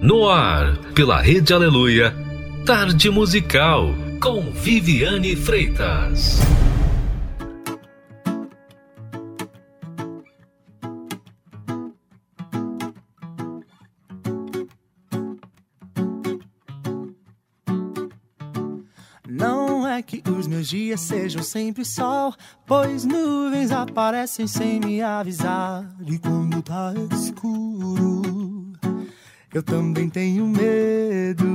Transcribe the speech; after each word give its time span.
No 0.00 0.28
ar, 0.28 0.76
pela 0.94 1.22
Rede 1.22 1.54
Aleluia, 1.54 2.14
Tarde 2.66 3.10
Musical, 3.10 3.94
com 4.20 4.52
Viviane 4.52 5.34
Freitas. 5.34 6.38
Não 19.26 19.88
é 19.88 20.02
que 20.02 20.22
os 20.30 20.46
meus 20.46 20.68
dias 20.68 21.00
sejam 21.00 21.42
sempre 21.42 21.86
sol, 21.86 22.34
pois 22.66 23.06
nuvens 23.06 23.72
aparecem 23.72 24.46
sem 24.46 24.78
me 24.78 25.00
avisar. 25.00 25.88
E 26.06 26.18
quando 26.18 26.60
tá 26.62 26.92
escuro, 27.12 28.55
eu 29.56 29.62
também 29.62 30.06
tenho 30.10 30.46
medo. 30.46 31.46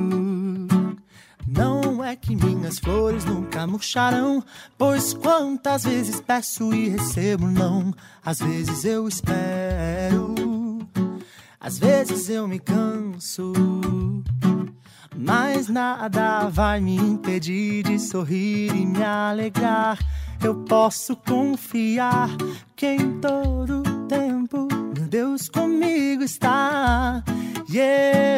Não 1.48 2.04
é 2.04 2.16
que 2.16 2.36
minhas 2.36 2.80
flores 2.80 3.23
nunca 3.26 3.68
murcharão, 3.68 4.44
pois 4.76 5.14
quantas 5.14 5.84
vezes 5.84 6.20
peço 6.20 6.73
e 6.73 6.90
recebo 6.90 7.45
não. 7.45 7.94
Às 8.26 8.40
vezes 8.40 8.86
eu 8.86 9.08
espero, 9.08 10.34
às 11.59 11.78
vezes 11.78 12.28
eu 12.28 12.48
me 12.48 12.58
canso. 12.58 13.54
Mas 15.16 15.68
nada 15.68 16.50
vai 16.50 16.81
me 16.81 16.95
impedir 16.95 17.84
de 17.84 18.00
sorrir 18.00 18.73
e 18.76 18.84
me 18.84 19.04
alegrar. 19.04 20.00
Eu 20.44 20.56
posso 20.64 21.16
confiar 21.16 22.30
que 22.76 22.88
em 22.88 23.20
todo 23.20 23.84
tempo 24.08 24.68
meu 24.98 25.08
Deus 25.08 25.48
comigo 25.48 26.23
está. 26.23 27.23
E 27.70 27.78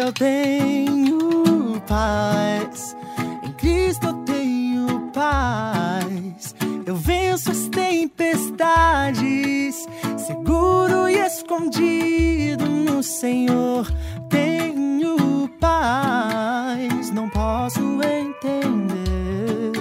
eu 0.01 0.11
tenho 0.13 1.81
paz. 1.87 2.95
Em 3.43 3.51
Cristo 3.53 4.07
eu 4.07 4.13
tenho 4.25 5.09
paz. 5.13 6.53
Eu 6.85 6.95
venço 6.95 7.51
as 7.51 7.69
tempestades, 7.69 9.87
seguro 10.17 11.07
e 11.09 11.17
escondido 11.17 12.65
no 12.65 13.01
Senhor. 13.01 13.87
Tenho 14.29 15.47
paz, 15.59 17.09
não 17.11 17.29
posso 17.29 17.79
entender. 18.03 19.71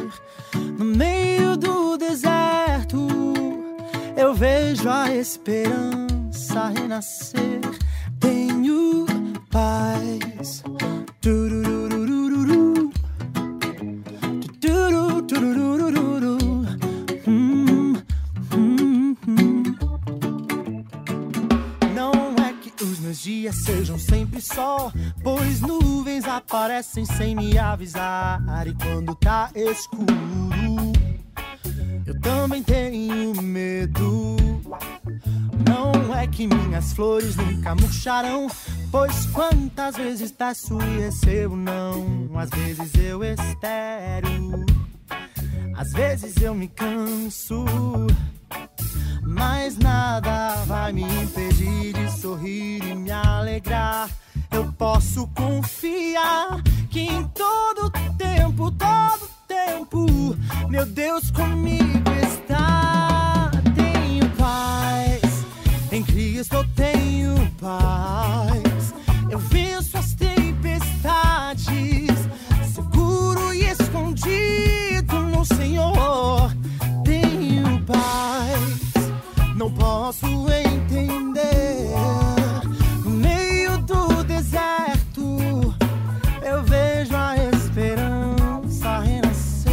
No 0.79 0.85
meio 0.85 1.57
do 1.57 1.97
deserto, 1.97 3.09
eu 4.17 4.33
vejo 4.35 4.89
a 4.89 5.13
esperança 5.13 6.69
renascer. 6.75 7.61
Tenho 8.21 9.02
paz. 9.53 10.65
Hum, 17.27 17.95
hum, 18.55 19.17
hum. 19.29 19.63
Não 21.95 22.13
é 22.45 22.53
que 22.55 22.83
os 22.83 22.99
meus 23.01 23.19
dias 23.19 23.55
sejam 23.57 23.99
sempre 23.99 24.41
sol, 24.41 24.91
pois 25.23 25.61
nuvens 25.61 26.25
aparecem 26.25 27.05
sem 27.05 27.37
me 27.37 27.59
avisar. 27.59 28.41
E 28.67 28.75
quando 28.75 29.15
tá 29.17 29.51
escuro, 29.55 30.13
eu 32.07 32.19
também 32.21 32.63
tenho 32.63 33.41
medo. 33.43 34.37
Não 35.69 36.17
é 36.17 36.27
que 36.27 36.47
minhas 36.47 36.93
flores 36.95 37.37
nunca 37.37 37.75
murcharão, 37.75 38.49
pois 38.93 39.25
quantas 39.33 39.97
vezes 39.97 40.31
peço 40.31 40.79
e 40.81 41.01
recebo 41.01 41.57
não. 41.57 42.29
Às 42.37 42.51
vezes 42.51 42.95
eu 42.95 43.25
espero, 43.25 44.67
às 45.75 45.93
vezes 45.93 46.37
eu 46.37 46.55
me 46.55 46.69
canso. 46.69 47.65
Mas 49.23 49.79
nada 49.79 50.63
vai 50.67 50.93
me 50.93 51.03
impedir 51.03 51.95
de 51.95 52.21
sorrir 52.21 52.85
e 52.85 52.95
me 52.95 53.11
alegrar. 53.11 54.11
Eu 54.51 54.71
posso 54.75 55.27
confiar 55.29 56.63
que 56.91 57.01
em 57.01 57.25
todo 57.29 57.91
tempo, 58.19 58.71
todo 58.73 59.31
tempo, 59.49 60.07
meu 60.69 60.85
Deus 60.85 61.31
comigo 61.31 62.11
está. 62.31 63.51
Tenho 63.75 64.29
paz, 64.37 65.47
em 65.91 66.03
Cristo 66.03 66.57
eu 66.57 66.69
tenho 66.75 67.51
paz. 67.59 68.72
Eu 69.33 69.39
venço 69.39 69.97
as 69.97 70.13
tempestades, 70.13 71.65
seguro 72.75 73.55
e 73.55 73.65
escondido 73.65 75.21
no 75.21 75.43
Senhor. 75.47 76.55
Tenho 77.03 77.83
paz, 77.87 78.85
não 79.57 79.73
posso 79.73 80.27
entender. 80.27 81.89
No 83.03 83.11
meio 83.11 83.79
do 83.79 84.23
deserto, 84.23 85.75
eu 86.43 86.63
vejo 86.65 87.17
a 87.17 87.35
esperança 87.39 88.99
renascer. 88.99 89.73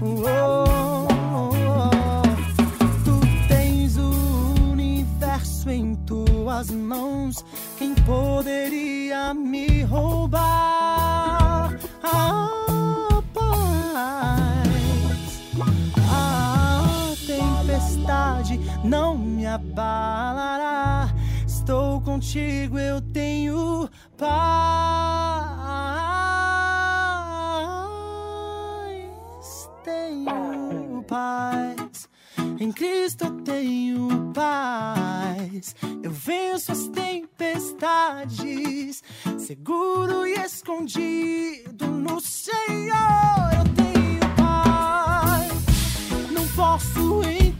Oh, 0.00 0.24
oh, 0.70 1.50
oh. 1.68 2.22
Tu 3.04 3.20
tens 3.48 3.98
o 3.98 4.08
universo 4.72 5.68
em 5.68 5.94
tuas 6.06 6.70
mãos. 6.70 7.15
Poderia 8.06 9.34
me 9.34 9.82
roubar? 9.82 11.74
A 12.04 13.20
paz. 13.34 14.68
A 16.08 17.14
tempestade 17.26 18.60
não 18.84 19.18
me 19.18 19.44
abalará. 19.44 21.08
Estou 21.44 22.00
contigo, 22.00 22.78
eu 22.78 23.00
tenho 23.00 23.90
paz. 24.16 25.05
Em 32.66 32.72
Cristo 32.72 33.26
eu 33.26 33.30
tenho 33.42 34.08
paz. 34.34 35.76
Eu 36.02 36.10
venço 36.10 36.72
as 36.72 36.88
tempestades, 36.88 38.24
seguro 39.38 40.26
e 40.26 40.32
escondido 40.32 41.86
no 41.86 42.20
Senhor. 42.20 43.52
Eu 43.56 43.62
tenho 43.76 44.18
paz. 44.34 45.52
Não 46.32 46.44
posso 46.56 47.22
entender 47.22 47.55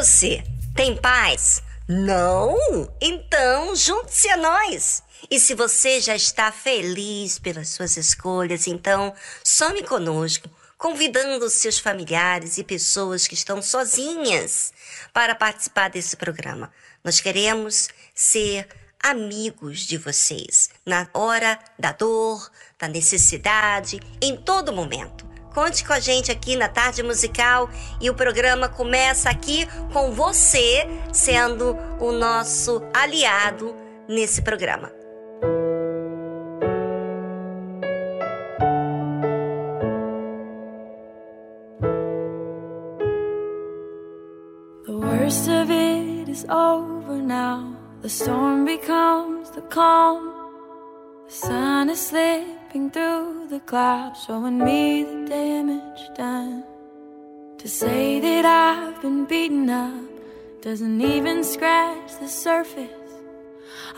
você, 0.00 0.42
tem 0.74 0.96
paz? 0.96 1.62
Não? 1.86 2.56
Então, 3.02 3.76
junte-se 3.76 4.30
a 4.30 4.36
nós. 4.38 5.02
E 5.30 5.38
se 5.38 5.54
você 5.54 6.00
já 6.00 6.16
está 6.16 6.50
feliz 6.50 7.38
pelas 7.38 7.68
suas 7.68 7.98
escolhas, 7.98 8.66
então 8.66 9.12
some 9.44 9.82
conosco, 9.82 10.48
convidando 10.78 11.50
seus 11.50 11.78
familiares 11.78 12.56
e 12.56 12.64
pessoas 12.64 13.26
que 13.26 13.34
estão 13.34 13.60
sozinhas 13.60 14.72
para 15.12 15.34
participar 15.34 15.90
desse 15.90 16.16
programa. 16.16 16.72
Nós 17.04 17.20
queremos 17.20 17.90
ser 18.14 18.68
amigos 19.02 19.80
de 19.80 19.98
vocês 19.98 20.70
na 20.86 21.10
hora 21.12 21.58
da 21.78 21.92
dor, 21.92 22.50
da 22.78 22.88
necessidade, 22.88 24.00
em 24.22 24.34
todo 24.34 24.72
momento. 24.72 25.29
Conte 25.54 25.84
com 25.84 25.92
a 25.92 26.00
gente 26.00 26.30
aqui 26.30 26.56
na 26.56 26.68
Tarde 26.68 27.02
Musical 27.02 27.68
e 28.00 28.08
o 28.08 28.14
programa 28.14 28.68
começa 28.68 29.28
aqui 29.28 29.66
com 29.92 30.12
você 30.12 30.86
sendo 31.12 31.76
o 31.98 32.12
nosso 32.12 32.82
aliado 32.94 33.74
nesse 34.08 34.42
programa. 34.42 34.90
The 44.86 44.92
worst 44.92 45.48
of 45.48 45.70
it 45.70 46.30
is 46.30 46.44
over 46.48 47.16
now. 47.22 47.76
The 48.02 48.08
storm 48.08 48.64
becomes 48.64 49.50
the 49.50 49.62
calm. 49.62 50.30
sun 51.30 51.88
is 51.88 52.10
through 52.70 53.48
the 53.48 53.58
clouds, 53.60 54.24
showing 54.24 54.58
me 54.58 55.02
the 55.02 55.26
damage 55.26 56.02
done. 56.14 56.62
To 57.58 57.68
say 57.68 58.20
that 58.20 58.44
I've 58.44 59.02
been 59.02 59.24
beaten 59.24 59.68
up 59.68 60.04
doesn't 60.62 61.00
even 61.00 61.42
scratch 61.42 62.12
the 62.20 62.28
surface. 62.28 62.88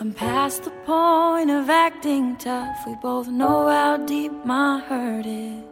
I'm 0.01 0.15
past 0.15 0.63
the 0.63 0.71
point 0.87 1.51
of 1.51 1.69
acting 1.69 2.37
tough. 2.37 2.77
We 2.87 2.95
both 3.03 3.29
know 3.29 3.69
how 3.69 3.99
deep 3.99 4.33
my 4.47 4.81
hurt 4.81 5.27
is. 5.27 5.63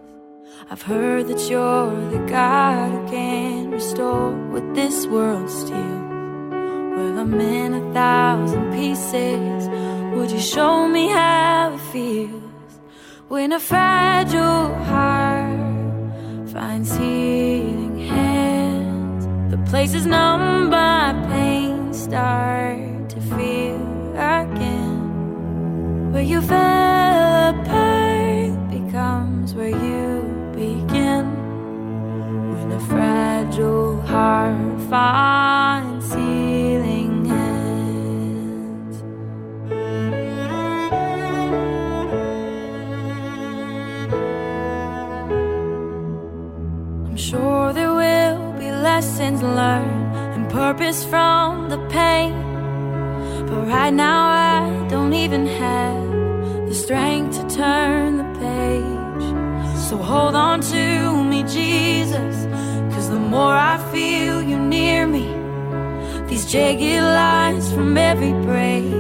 I've 0.70 0.82
heard 0.82 1.26
that 1.29 1.49
you're 1.49 2.11
the 2.11 2.25
God 2.29 2.91
who 2.91 3.08
can 3.08 3.70
restore 3.70 4.32
what 4.52 4.75
this 4.75 5.06
world 5.06 5.49
steals. 5.49 6.11
Well, 6.97 7.19
I'm 7.19 7.41
in 7.41 7.73
a 7.75 7.94
thousand 7.94 8.73
pieces. 8.73 9.69
Would 10.14 10.31
you 10.31 10.41
show 10.41 10.87
me 10.87 11.08
how 11.08 11.73
it 11.75 11.81
feels 11.93 12.39
when 13.30 13.52
a 13.52 13.60
fragile 13.60 14.74
heart 14.90 16.50
finds 16.50 16.96
healing 16.96 17.96
hands? 17.96 19.24
The 19.52 19.58
places 19.70 20.04
numb 20.04 20.68
by 20.68 21.14
pain 21.28 21.94
start 21.94 23.08
to 23.10 23.20
feel 23.20 23.80
again. 24.16 26.12
Where 26.12 26.24
you 26.24 26.42
fell 26.42 27.54
apart 27.54 28.68
becomes 28.68 29.54
where 29.54 29.68
you 29.68 30.22
begin. 30.52 31.26
When 32.52 32.72
a 32.72 32.80
fragile 32.80 34.00
heart 34.00 34.80
finds 34.90 36.12
healing 36.14 36.50
sure 47.30 47.72
there 47.72 47.94
will 47.94 48.52
be 48.58 48.72
lessons 48.72 49.40
learned 49.40 50.16
and 50.34 50.50
purpose 50.50 51.04
from 51.04 51.68
the 51.68 51.78
pain. 51.88 52.32
But 53.46 53.68
right 53.68 53.94
now, 53.94 54.22
I 54.56 54.88
don't 54.88 55.14
even 55.14 55.46
have 55.46 56.10
the 56.68 56.74
strength 56.74 57.38
to 57.38 57.44
turn 57.56 58.16
the 58.22 58.28
page. 58.44 59.26
So 59.88 59.96
hold 59.96 60.34
on 60.34 60.60
to 60.74 61.24
me, 61.30 61.44
Jesus, 61.44 62.36
cause 62.92 63.08
the 63.08 63.22
more 63.34 63.54
I 63.72 63.76
feel 63.92 64.42
you 64.42 64.58
near 64.58 65.06
me, 65.06 65.26
these 66.28 66.50
jagged 66.50 67.04
lines 67.20 67.72
from 67.72 67.96
every 67.96 68.32
break 68.46 68.92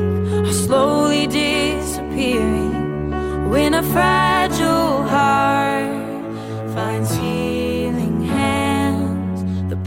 are 0.46 0.58
slowly 0.66 1.26
disappearing. 1.26 2.78
When 3.50 3.74
a 3.74 3.82
fragile 3.82 5.02
heart 5.14 5.90
finds 6.74 7.10
healing 7.16 7.39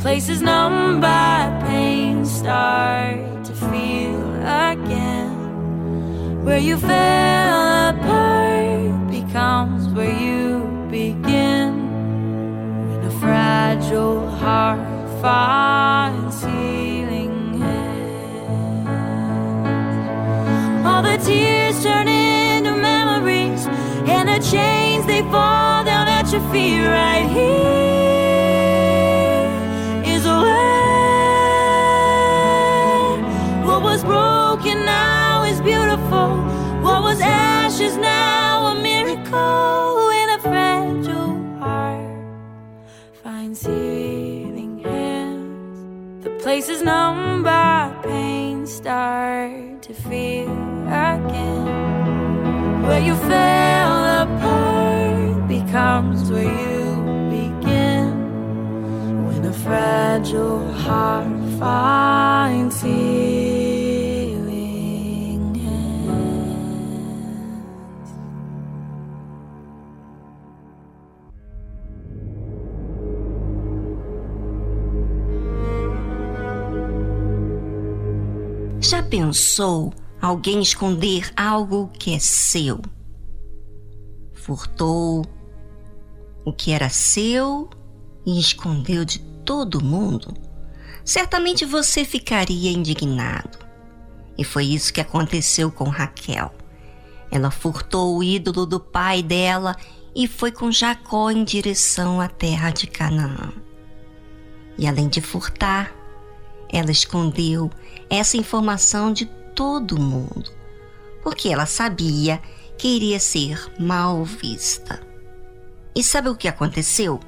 places 0.03 0.41
numb 0.41 0.99
by 0.99 1.49
pain 1.65 2.25
start 2.25 3.45
to 3.45 3.53
feel 3.53 4.21
again. 4.69 5.31
Where 6.43 6.57
you 6.57 6.75
fell 6.75 7.89
apart 7.89 9.09
becomes 9.09 9.87
where 9.93 10.11
you 10.11 10.67
begin. 10.91 11.69
When 12.89 13.05
a 13.05 13.11
fragile 13.21 14.27
heart 14.29 14.81
finds 15.21 16.43
healing 16.43 17.61
hands. 17.61 18.89
All 20.85 21.01
the 21.01 21.17
tears 21.27 21.81
turn 21.81 22.09
into 22.09 22.75
memories, 22.75 23.67
and 24.15 24.27
the 24.27 24.39
chains 24.51 25.05
they 25.05 25.21
fall 25.31 25.85
down 25.85 26.09
at 26.09 26.29
your 26.33 26.41
feet 26.51 26.85
right 26.85 27.25
here 27.29 27.92
Places 46.65 46.81
numb 46.81 47.43
by 47.43 47.93
pain 48.03 48.65
start 48.65 49.81
to 49.81 49.93
feel 49.93 50.49
again. 50.87 51.65
Where 52.83 53.01
you 53.01 53.15
fell 53.15 54.21
apart 54.23 55.45
becomes 55.49 56.31
where 56.31 56.43
you 56.43 56.85
begin. 57.29 59.25
When 59.25 59.43
a 59.43 59.51
fragile 59.51 60.71
heart 60.71 61.27
finds 61.59 62.81
healing 62.81 63.52
pensou 79.13 79.93
alguém 80.19 80.59
esconder 80.59 81.31
algo 81.37 81.87
que 81.99 82.15
é 82.15 82.19
seu? 82.19 82.81
Furtou 84.33 85.23
o 86.43 86.51
que 86.51 86.71
era 86.71 86.89
seu 86.89 87.69
e 88.25 88.39
escondeu 88.39 89.05
de 89.05 89.19
todo 89.19 89.83
mundo? 89.83 90.33
Certamente 91.05 91.63
você 91.63 92.03
ficaria 92.03 92.71
indignado. 92.71 93.59
E 94.35 94.43
foi 94.43 94.65
isso 94.65 94.91
que 94.91 94.99
aconteceu 94.99 95.71
com 95.71 95.89
Raquel. 95.89 96.51
Ela 97.29 97.51
furtou 97.51 98.17
o 98.17 98.23
ídolo 98.23 98.65
do 98.65 98.79
pai 98.79 99.21
dela 99.21 99.75
e 100.15 100.27
foi 100.27 100.51
com 100.51 100.71
Jacó 100.71 101.29
em 101.29 101.43
direção 101.43 102.19
à 102.19 102.27
terra 102.27 102.71
de 102.71 102.87
Canaã. 102.87 103.53
E 104.75 104.87
além 104.87 105.07
de 105.07 105.21
furtar, 105.21 105.93
ela 106.73 106.91
escondeu 106.91 107.69
essa 108.09 108.35
informação 108.35 109.13
de 109.13 109.27
todo 109.55 110.01
mundo, 110.01 110.51
porque 111.21 111.49
ela 111.49 111.67
sabia 111.67 112.41
que 112.77 112.87
iria 112.87 113.19
ser 113.19 113.71
mal 113.79 114.25
vista. 114.25 114.99
E 115.95 116.03
sabe 116.03 116.29
o 116.29 116.35
que 116.35 116.47
aconteceu? 116.47 117.19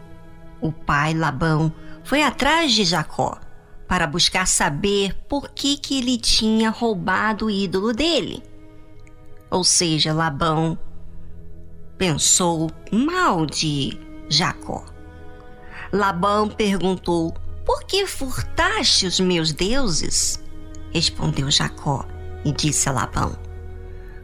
O 0.60 0.72
pai 0.72 1.14
Labão 1.14 1.72
foi 2.04 2.24
atrás 2.24 2.74
de 2.74 2.84
Jacó 2.84 3.40
para 3.88 4.08
buscar 4.08 4.48
saber 4.48 5.14
por 5.30 5.50
que, 5.52 5.78
que 5.78 6.00
ele 6.00 6.18
tinha 6.18 6.72
roubado 6.72 7.46
o 7.46 7.52
ídolo 7.52 7.94
dele. 7.94 8.42
Ou 9.52 9.64
seja, 9.64 10.12
Labão 10.12 10.76
pensou 12.00 12.72
mal 12.92 13.46
de 13.46 14.00
Jacó. 14.28 14.84
Labão 15.92 16.50
perguntou: 16.50 17.32
Por 17.66 17.84
que 17.84 18.06
furtaste 18.06 19.08
os 19.08 19.20
meus 19.20 19.52
deuses? 19.52 20.40
Respondeu 20.94 21.50
Jacó 21.50 22.06
e 22.46 22.52
disse 22.52 22.88
a 22.88 22.92
Labão: 22.92 23.36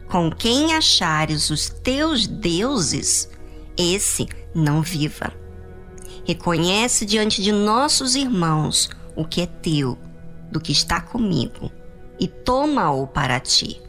Com 0.08 0.30
quem 0.30 0.74
achares 0.74 1.50
os 1.50 1.68
teus 1.68 2.26
deuses, 2.26 3.28
esse 3.76 4.28
não 4.54 4.80
viva. 4.80 5.32
Reconhece 6.24 7.04
diante 7.04 7.42
de 7.42 7.50
nossos 7.50 8.14
irmãos 8.14 8.88
o 9.16 9.24
que 9.24 9.42
é 9.42 9.46
teu, 9.46 9.98
do 10.50 10.60
que 10.60 10.70
está 10.70 11.00
comigo, 11.00 11.70
e 12.20 12.28
toma-o 12.28 13.06
para 13.06 13.40
ti. 13.40 13.82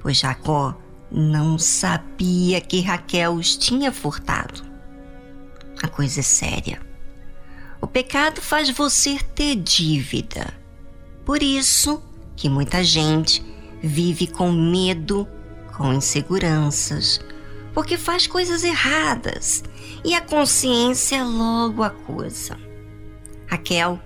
Pois 0.00 0.18
Jacó 0.18 0.74
não 1.10 1.56
sabia 1.58 2.60
que 2.60 2.80
Raquel 2.80 3.34
os 3.34 3.56
tinha 3.56 3.92
furtado. 3.92 4.64
A 5.82 5.88
coisa 5.88 6.20
é 6.20 6.22
séria. 6.22 6.85
O 7.80 7.86
pecado 7.86 8.40
faz 8.40 8.70
você 8.70 9.18
ter 9.34 9.56
dívida. 9.56 10.52
Por 11.24 11.42
isso 11.42 12.02
que 12.34 12.48
muita 12.48 12.82
gente 12.82 13.44
vive 13.82 14.26
com 14.26 14.50
medo, 14.50 15.26
com 15.76 15.92
inseguranças, 15.92 17.20
porque 17.74 17.96
faz 17.96 18.26
coisas 18.26 18.64
erradas 18.64 19.62
e 20.04 20.14
a 20.14 20.20
consciência 20.20 21.24
logo 21.24 21.82
acusa. 21.82 22.58
Raquel 23.46 24.00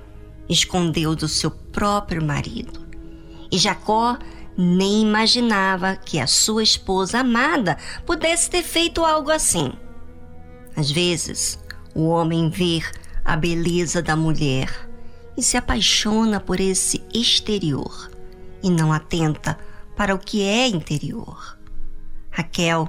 escondeu 0.48 1.14
do 1.14 1.28
seu 1.28 1.50
próprio 1.50 2.24
marido 2.24 2.80
e 3.50 3.58
Jacó 3.58 4.18
nem 4.56 5.02
imaginava 5.02 5.96
que 5.96 6.18
a 6.18 6.26
sua 6.26 6.62
esposa 6.62 7.20
amada 7.20 7.78
pudesse 8.04 8.50
ter 8.50 8.62
feito 8.62 9.04
algo 9.04 9.30
assim. 9.30 9.72
Às 10.76 10.90
vezes, 10.90 11.58
o 11.94 12.08
homem 12.08 12.50
vê 12.50 12.82
a 13.24 13.36
beleza 13.36 14.02
da 14.02 14.16
mulher 14.16 14.88
e 15.36 15.42
se 15.42 15.56
apaixona 15.56 16.40
por 16.40 16.60
esse 16.60 17.02
exterior 17.14 18.10
e 18.62 18.70
não 18.70 18.92
atenta 18.92 19.58
para 19.96 20.14
o 20.14 20.18
que 20.18 20.42
é 20.42 20.68
interior. 20.68 21.58
Raquel 22.30 22.88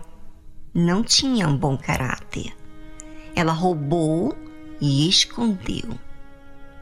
não 0.74 1.04
tinha 1.04 1.48
um 1.48 1.58
bom 1.58 1.78
caráter. 1.78 2.56
Ela 3.36 3.52
roubou 3.52 4.36
e 4.80 5.08
escondeu. 5.08 5.98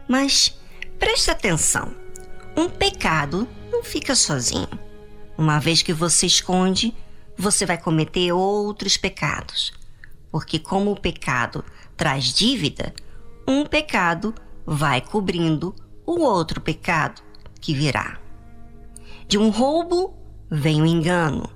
Mas 0.07 0.55
preste 0.97 1.31
atenção: 1.31 1.93
um 2.55 2.69
pecado 2.69 3.47
não 3.71 3.83
fica 3.83 4.15
sozinho. 4.15 4.69
Uma 5.37 5.59
vez 5.59 5.81
que 5.81 5.93
você 5.93 6.25
esconde, 6.25 6.93
você 7.37 7.65
vai 7.65 7.77
cometer 7.77 8.31
outros 8.33 8.97
pecados. 8.97 9.71
Porque, 10.31 10.59
como 10.59 10.91
o 10.91 10.99
pecado 10.99 11.63
traz 11.95 12.33
dívida, 12.33 12.93
um 13.49 13.65
pecado 13.65 14.33
vai 14.65 15.01
cobrindo 15.01 15.75
o 16.05 16.21
outro 16.21 16.61
pecado 16.61 17.21
que 17.59 17.73
virá. 17.73 18.19
De 19.27 19.37
um 19.37 19.49
roubo 19.49 20.15
vem 20.49 20.81
o 20.81 20.85
engano, 20.85 21.49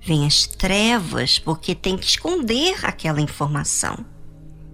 vem 0.00 0.26
as 0.26 0.46
trevas, 0.46 1.38
porque 1.38 1.74
tem 1.74 1.96
que 1.96 2.06
esconder 2.06 2.84
aquela 2.84 3.20
informação. 3.20 4.04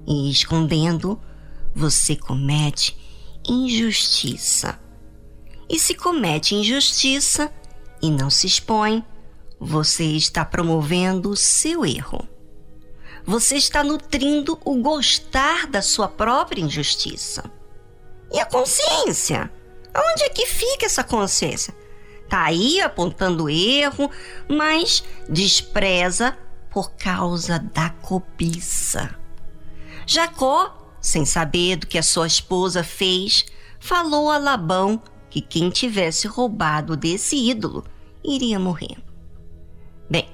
E 0.06 0.30
escondendo, 0.30 1.21
você 1.75 2.16
comete 2.16 2.97
injustiça. 3.47 4.78
E 5.68 5.78
se 5.78 5.94
comete 5.94 6.54
injustiça 6.54 7.52
e 8.00 8.11
não 8.11 8.30
se 8.30 8.47
expõe, 8.47 9.04
você 9.59 10.04
está 10.04 10.44
promovendo 10.44 11.30
o 11.30 11.37
seu 11.37 11.85
erro. 11.85 12.34
Você 13.26 13.57
está 13.57 13.83
nutrindo 13.83 14.59
o 14.64 14.76
gostar 14.83 15.66
da 15.66 15.81
sua 15.81 16.09
própria 16.09 16.61
injustiça. 16.61 17.50
E 18.31 18.38
a 18.38 18.45
consciência? 18.45 19.50
Onde 19.97 20.25
é 20.25 20.28
que 20.28 20.45
fica 20.45 20.85
essa 20.85 21.02
consciência? 21.02 21.75
Tá 22.28 22.45
aí 22.45 22.81
apontando 22.81 23.49
erro, 23.49 24.11
mas 24.49 25.04
despreza 25.28 26.37
por 26.71 26.93
causa 26.93 27.59
da 27.59 27.90
cobiça. 27.90 29.14
Jacó, 30.07 30.97
sem 31.00 31.25
saber 31.25 31.76
do 31.76 31.87
que 31.87 31.97
a 31.97 32.02
sua 32.02 32.26
esposa 32.26 32.85
fez, 32.85 33.47
falou 33.78 34.31
a 34.31 34.37
Labão 34.37 35.00
que 35.31 35.40
quem 35.40 35.71
tivesse 35.71 36.26
roubado 36.26 36.97
desse 36.97 37.37
ídolo 37.37 37.85
iria 38.23 38.59
morrer. 38.59 38.97
Bem, 40.11 40.28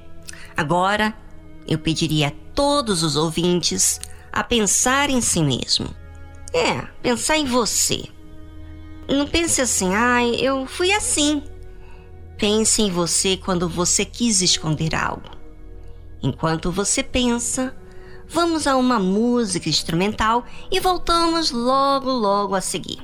agora 0.57 1.15
eu 1.71 1.79
pediria 1.79 2.29
a 2.29 2.33
todos 2.53 3.05
os 3.05 3.15
ouvintes 3.15 4.01
a 4.33 4.43
pensar 4.43 5.09
em 5.09 5.21
si 5.21 5.41
mesmo. 5.41 5.89
É, 6.53 6.83
pensar 7.01 7.39
em 7.39 7.47
você. 7.47 8.09
Não 9.09 9.27
pense 9.27 9.63
assim, 9.63 9.95
ah, 9.95 10.27
eu 10.27 10.67
fui 10.67 10.93
assim. 10.93 11.45
Pense 12.37 12.83
em 12.83 12.91
você 12.91 13.37
quando 13.37 13.69
você 13.69 14.05
quis 14.05 14.43
esconder 14.43 14.97
algo. 14.97 15.31
Enquanto 16.21 16.73
você 16.73 17.03
pensa, 17.03 17.75
vamos 18.29 18.67
a 18.67 18.77
uma 18.77 18.99
música 18.99 19.69
instrumental 19.69 20.45
e 20.71 20.81
voltamos 20.81 21.53
logo, 21.53 22.11
logo 22.11 22.55
a 22.57 22.61
seguir. 22.61 22.99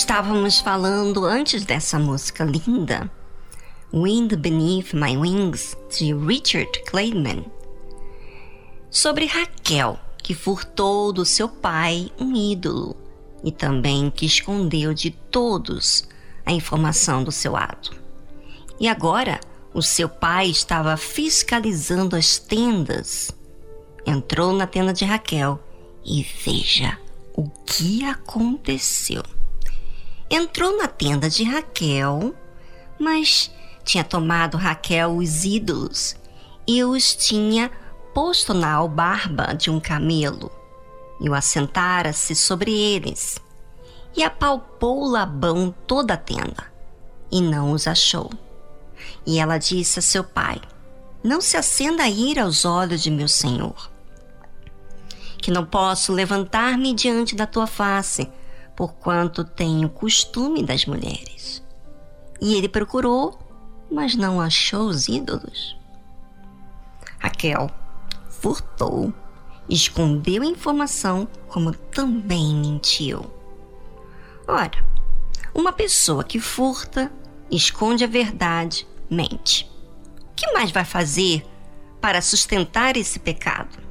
Estávamos 0.00 0.60
falando 0.60 1.26
antes 1.26 1.62
dessa 1.62 1.98
música 1.98 2.42
linda, 2.42 3.12
Wind 3.92 4.34
Beneath 4.34 4.94
My 4.94 5.14
Wings, 5.14 5.76
de 5.90 6.14
Richard 6.14 6.72
Clayman, 6.86 7.44
sobre 8.90 9.26
Raquel, 9.26 10.00
que 10.16 10.32
furtou 10.32 11.12
do 11.12 11.26
seu 11.26 11.50
pai 11.50 12.10
um 12.18 12.34
ídolo 12.34 12.96
e 13.44 13.52
também 13.52 14.10
que 14.10 14.24
escondeu 14.24 14.94
de 14.94 15.10
todos 15.10 16.08
a 16.46 16.52
informação 16.52 17.22
do 17.22 17.30
seu 17.30 17.54
ato. 17.54 17.94
E 18.80 18.88
agora 18.88 19.38
o 19.74 19.82
seu 19.82 20.08
pai 20.08 20.48
estava 20.48 20.96
fiscalizando 20.96 22.16
as 22.16 22.38
tendas. 22.38 23.30
Entrou 24.06 24.54
na 24.54 24.66
tenda 24.66 24.94
de 24.94 25.04
Raquel 25.04 25.60
e 26.02 26.22
veja 26.22 26.98
o 27.34 27.50
que 27.66 28.02
aconteceu. 28.02 29.22
Entrou 30.30 30.78
na 30.78 30.86
tenda 30.86 31.28
de 31.28 31.42
Raquel, 31.42 32.32
mas 32.98 33.50
tinha 33.82 34.04
tomado 34.04 34.56
Raquel 34.56 35.16
os 35.16 35.44
ídolos 35.44 36.14
e 36.66 36.84
os 36.84 37.16
tinha 37.16 37.70
posto 38.14 38.54
na 38.54 38.72
albarba 38.72 39.54
de 39.54 39.70
um 39.70 39.80
camelo 39.80 40.50
e 41.20 41.28
o 41.28 41.34
assentara-se 41.34 42.36
sobre 42.36 42.72
eles 42.72 43.40
e 44.16 44.22
apalpou 44.22 45.04
Labão 45.08 45.74
toda 45.86 46.14
a 46.14 46.16
tenda 46.16 46.64
e 47.30 47.40
não 47.40 47.72
os 47.72 47.86
achou. 47.86 48.30
E 49.26 49.38
ela 49.38 49.58
disse 49.58 49.98
a 49.98 50.02
seu 50.02 50.22
pai: 50.22 50.60
Não 51.22 51.40
se 51.40 51.56
acenda 51.56 52.04
a 52.04 52.08
ira 52.08 52.42
aos 52.42 52.64
olhos 52.64 53.02
de 53.02 53.10
meu 53.10 53.28
senhor, 53.28 53.90
que 55.38 55.50
não 55.50 55.64
posso 55.64 56.12
levantar-me 56.12 56.94
diante 56.94 57.34
da 57.34 57.46
tua 57.46 57.66
face, 57.66 58.30
porquanto 58.80 59.44
tenho 59.44 59.90
costume 59.90 60.62
das 60.62 60.86
mulheres. 60.86 61.62
E 62.40 62.54
ele 62.54 62.66
procurou, 62.66 63.38
mas 63.92 64.14
não 64.14 64.40
achou 64.40 64.86
os 64.86 65.06
ídolos. 65.06 65.76
Raquel 67.18 67.70
furtou, 68.30 69.12
escondeu 69.68 70.42
a 70.42 70.46
informação, 70.46 71.28
como 71.46 71.74
também 71.74 72.54
mentiu. 72.54 73.30
Ora, 74.48 74.82
uma 75.54 75.74
pessoa 75.74 76.24
que 76.24 76.40
furta, 76.40 77.12
esconde 77.50 78.02
a 78.02 78.06
verdade, 78.06 78.88
mente. 79.10 79.70
O 80.22 80.34
que 80.34 80.50
mais 80.54 80.70
vai 80.70 80.86
fazer 80.86 81.46
para 82.00 82.22
sustentar 82.22 82.96
esse 82.96 83.18
pecado? 83.18 83.89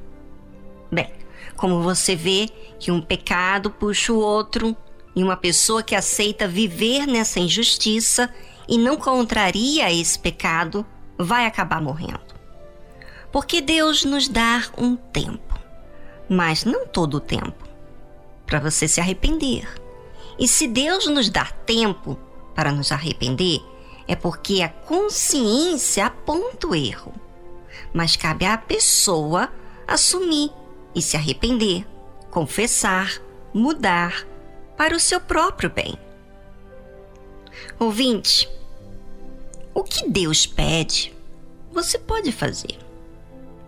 Como 1.60 1.84
você 1.84 2.16
vê 2.16 2.48
que 2.80 2.89
um 2.89 3.01
pecado 3.01 3.70
puxa 3.70 4.13
o 4.13 4.18
outro 4.18 4.78
e 5.13 5.22
uma 5.22 5.36
pessoa 5.36 5.84
que 5.84 5.94
aceita 5.94 6.48
viver 6.48 7.06
nessa 7.06 7.38
injustiça 7.38 8.34
e 8.66 8.78
não 8.78 8.96
contraria 8.96 9.92
esse 9.92 10.18
pecado 10.18 10.86
vai 11.18 11.46
acabar 11.46 11.82
morrendo. 11.82 12.34
Porque 13.30 13.60
Deus 13.60 14.06
nos 14.06 14.30
dá 14.30 14.63
um 14.78 14.96
tempo, 14.96 15.60
mas 16.30 16.63
não 16.63 16.88
todo 16.88 17.16
o 17.16 17.20
tempo, 17.20 17.68
para 18.46 18.62
você 18.62 18.88
se 18.88 19.01
arrepender. 19.01 19.68
E 20.39 20.48
se 20.48 20.66
Deus 20.66 21.08
nos 21.08 21.30
dá 21.30 21.44
tempo 21.66 22.18
para 22.56 22.72
nos 22.72 22.89
arrepender, 22.89 23.60
é 24.08 24.16
porque 24.16 24.62
a 24.62 24.70
consciência 24.70 26.06
aponta 26.06 26.68
o 26.68 26.74
erro. 26.74 27.13
Mas 27.94 28.16
cabe 28.16 28.46
à 28.46 28.57
pessoa 28.57 29.50
assumir 29.86 30.53
e 30.94 31.02
se 31.02 31.16
arrepender, 31.16 31.86
confessar, 32.32 33.22
mudar 33.54 34.25
para 34.78 34.96
o 34.96 35.00
seu 35.00 35.20
próprio 35.20 35.70
bem. 35.70 35.98
Ouvinte, 37.80 38.50
o 39.74 39.84
que 39.84 40.10
Deus 40.10 40.46
pede, 40.46 41.14
você 41.72 41.98
pode 41.98 42.32
fazer. 42.32 42.78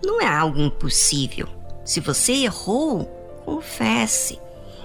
Não 0.04 0.20
é 0.20 0.28
algo 0.28 0.60
impossível. 0.60 1.48
Se 1.86 2.00
você 2.00 2.34
errou, 2.34 3.06
confesse. 3.46 4.40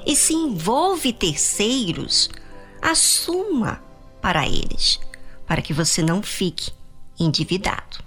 E 0.05 0.15
se 0.15 0.35
envolve 0.35 1.13
terceiros, 1.13 2.31
assuma 2.81 3.83
para 4.21 4.47
eles 4.47 5.01
para 5.47 5.63
que 5.63 5.73
você 5.73 6.03
não 6.03 6.23
fique 6.23 6.73
endividado. 7.19 8.05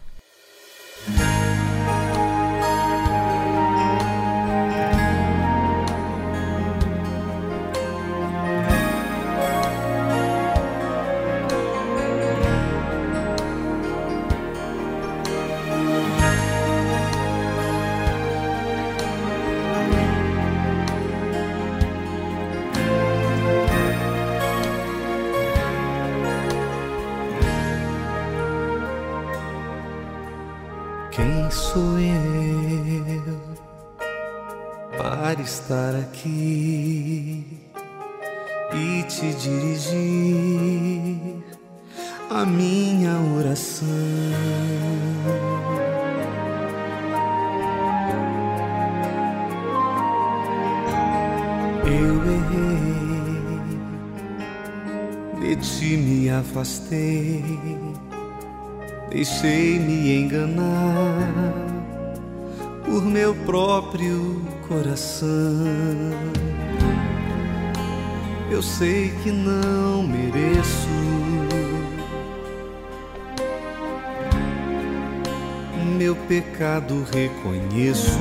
Aqui 36.19 37.45
e 38.73 39.03
te 39.03 39.33
dirigir 39.35 41.17
a 42.29 42.45
minha 42.45 43.17
oração. 43.37 43.87
Eu 51.85 52.15
errei, 55.39 55.55
de 55.55 55.55
ti 55.55 55.97
me 55.97 56.29
afastei, 56.29 57.43
deixei-me 59.09 60.17
enganar 60.21 61.33
por 62.85 63.03
meu 63.05 63.33
próprio 63.45 64.58
coração. 64.69 65.27
Eu 68.51 68.61
sei 68.61 69.09
que 69.23 69.31
não 69.31 70.03
mereço. 70.03 70.87
Meu 75.97 76.15
pecado 76.15 77.05
reconheço. 77.11 78.19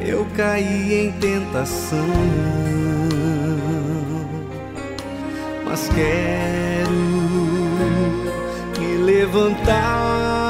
Eu 0.00 0.26
caí 0.36 1.06
em 1.06 1.12
tentação, 1.12 2.08
mas 5.64 5.88
quero 5.88 6.90
me 8.78 8.96
levantar 9.04 10.49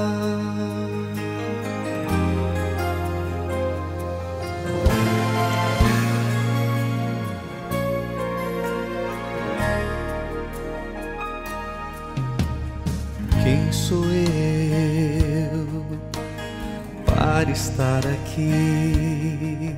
aqui 18.31 19.75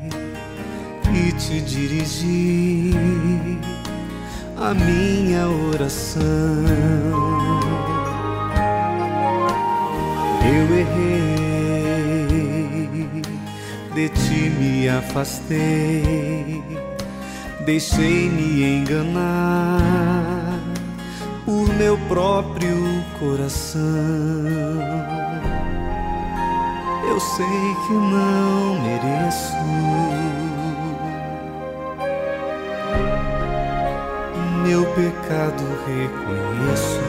e 1.11 1.31
te 1.33 1.61
dirigir 1.61 2.95
a 4.57 4.73
minha 4.73 5.47
oração. 5.47 6.23
Eu 10.45 10.75
errei, 10.77 12.27
de 13.95 14.09
ti 14.09 14.49
me 14.59 14.89
afastei, 14.89 16.63
deixei-me 17.65 18.63
enganar 18.79 20.59
por 21.45 21.67
meu 21.75 21.97
próprio 22.07 23.03
coração. 23.19 25.12
Eu 27.13 27.19
sei 27.19 27.45
que 27.85 27.93
não 27.93 28.81
mereço 28.81 29.53
meu 34.63 34.83
pecado 34.95 35.63
reconheço. 35.85 36.99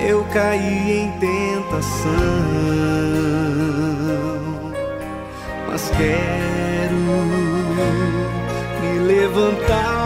Eu 0.00 0.24
caí 0.32 1.02
em 1.02 1.12
tentação, 1.20 2.10
mas 5.68 5.90
quero 5.90 6.96
me 8.80 8.98
levantar 8.98 10.03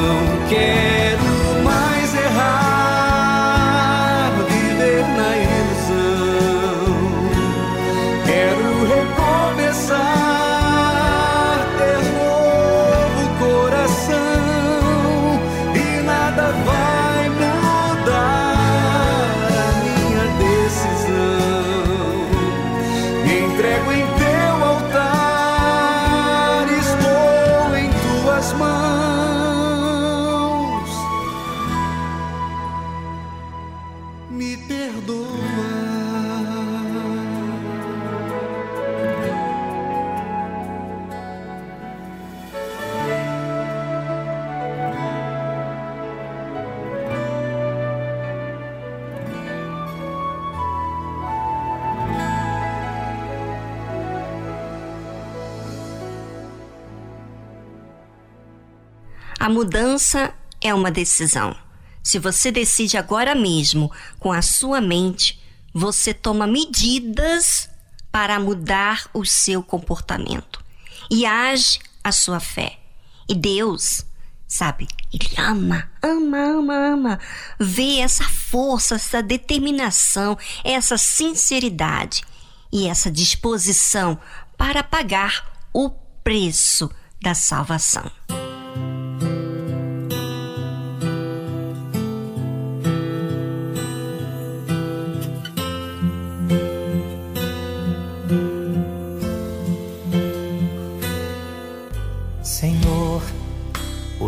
mudança 0.00 0.89
é 60.70 60.74
uma 60.74 60.90
decisão. 60.90 61.54
Se 62.02 62.18
você 62.18 62.50
decide 62.50 62.96
agora 62.96 63.34
mesmo, 63.34 63.92
com 64.18 64.32
a 64.32 64.40
sua 64.40 64.80
mente, 64.80 65.40
você 65.72 66.14
toma 66.14 66.46
medidas 66.46 67.68
para 68.10 68.40
mudar 68.40 69.08
o 69.12 69.24
seu 69.24 69.62
comportamento 69.62 70.64
e 71.10 71.26
age 71.26 71.78
a 72.02 72.10
sua 72.10 72.40
fé. 72.40 72.78
E 73.28 73.34
Deus, 73.34 74.04
sabe, 74.48 74.88
Ele 75.12 75.30
ama, 75.38 75.88
ama, 76.02 76.38
ama, 76.38 76.74
ama. 76.74 77.20
Vê 77.58 77.98
essa 77.98 78.24
força, 78.24 78.96
essa 78.96 79.22
determinação, 79.22 80.36
essa 80.64 80.96
sinceridade 80.96 82.22
e 82.72 82.88
essa 82.88 83.10
disposição 83.10 84.18
para 84.56 84.82
pagar 84.82 85.68
o 85.72 85.90
preço 86.22 86.90
da 87.22 87.34
salvação. 87.34 88.10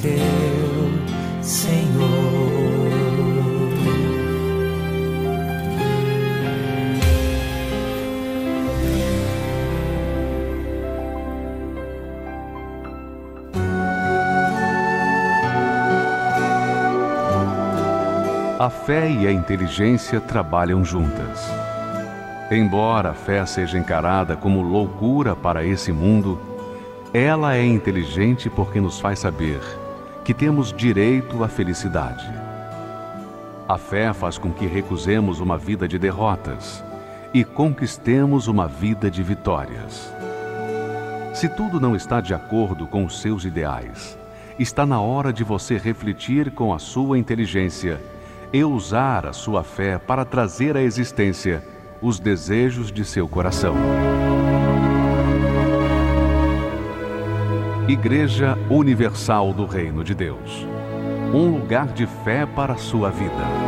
teu, 0.00 1.42
Senhor. 1.42 2.48
A 18.58 18.70
fé 18.70 19.08
e 19.08 19.26
a 19.26 19.32
inteligência 19.32 20.20
trabalham 20.20 20.84
juntas. 20.84 21.48
Embora 22.50 23.10
a 23.10 23.14
fé 23.14 23.46
seja 23.46 23.78
encarada 23.78 24.36
como 24.36 24.62
loucura 24.62 25.36
para 25.36 25.64
esse 25.64 25.92
mundo, 25.92 26.40
ela 27.14 27.56
é 27.56 27.64
inteligente 27.64 28.50
porque 28.50 28.80
nos 28.80 28.98
faz 28.98 29.20
saber 29.20 29.60
que 30.28 30.34
temos 30.34 30.74
direito 30.74 31.42
à 31.42 31.48
felicidade. 31.48 32.30
A 33.66 33.78
fé 33.78 34.12
faz 34.12 34.36
com 34.36 34.52
que 34.52 34.66
recusemos 34.66 35.40
uma 35.40 35.56
vida 35.56 35.88
de 35.88 35.98
derrotas 35.98 36.84
e 37.32 37.42
conquistemos 37.42 38.46
uma 38.46 38.68
vida 38.68 39.10
de 39.10 39.22
vitórias. 39.22 40.12
Se 41.32 41.48
tudo 41.48 41.80
não 41.80 41.96
está 41.96 42.20
de 42.20 42.34
acordo 42.34 42.86
com 42.86 43.06
os 43.06 43.22
seus 43.22 43.46
ideais, 43.46 44.18
está 44.58 44.84
na 44.84 45.00
hora 45.00 45.32
de 45.32 45.42
você 45.42 45.78
refletir 45.78 46.50
com 46.50 46.74
a 46.74 46.78
sua 46.78 47.18
inteligência 47.18 47.98
e 48.52 48.62
usar 48.62 49.24
a 49.24 49.32
sua 49.32 49.64
fé 49.64 49.96
para 49.96 50.26
trazer 50.26 50.76
à 50.76 50.82
existência 50.82 51.64
os 52.02 52.20
desejos 52.20 52.92
de 52.92 53.02
seu 53.02 53.26
coração. 53.26 53.74
Igreja 57.88 58.58
Universal 58.68 59.54
do 59.54 59.64
Reino 59.64 60.04
de 60.04 60.14
Deus 60.14 60.66
um 61.32 61.50
lugar 61.58 61.88
de 61.88 62.06
fé 62.06 62.46
para 62.46 62.74
a 62.74 62.78
sua 62.78 63.10
vida. 63.10 63.67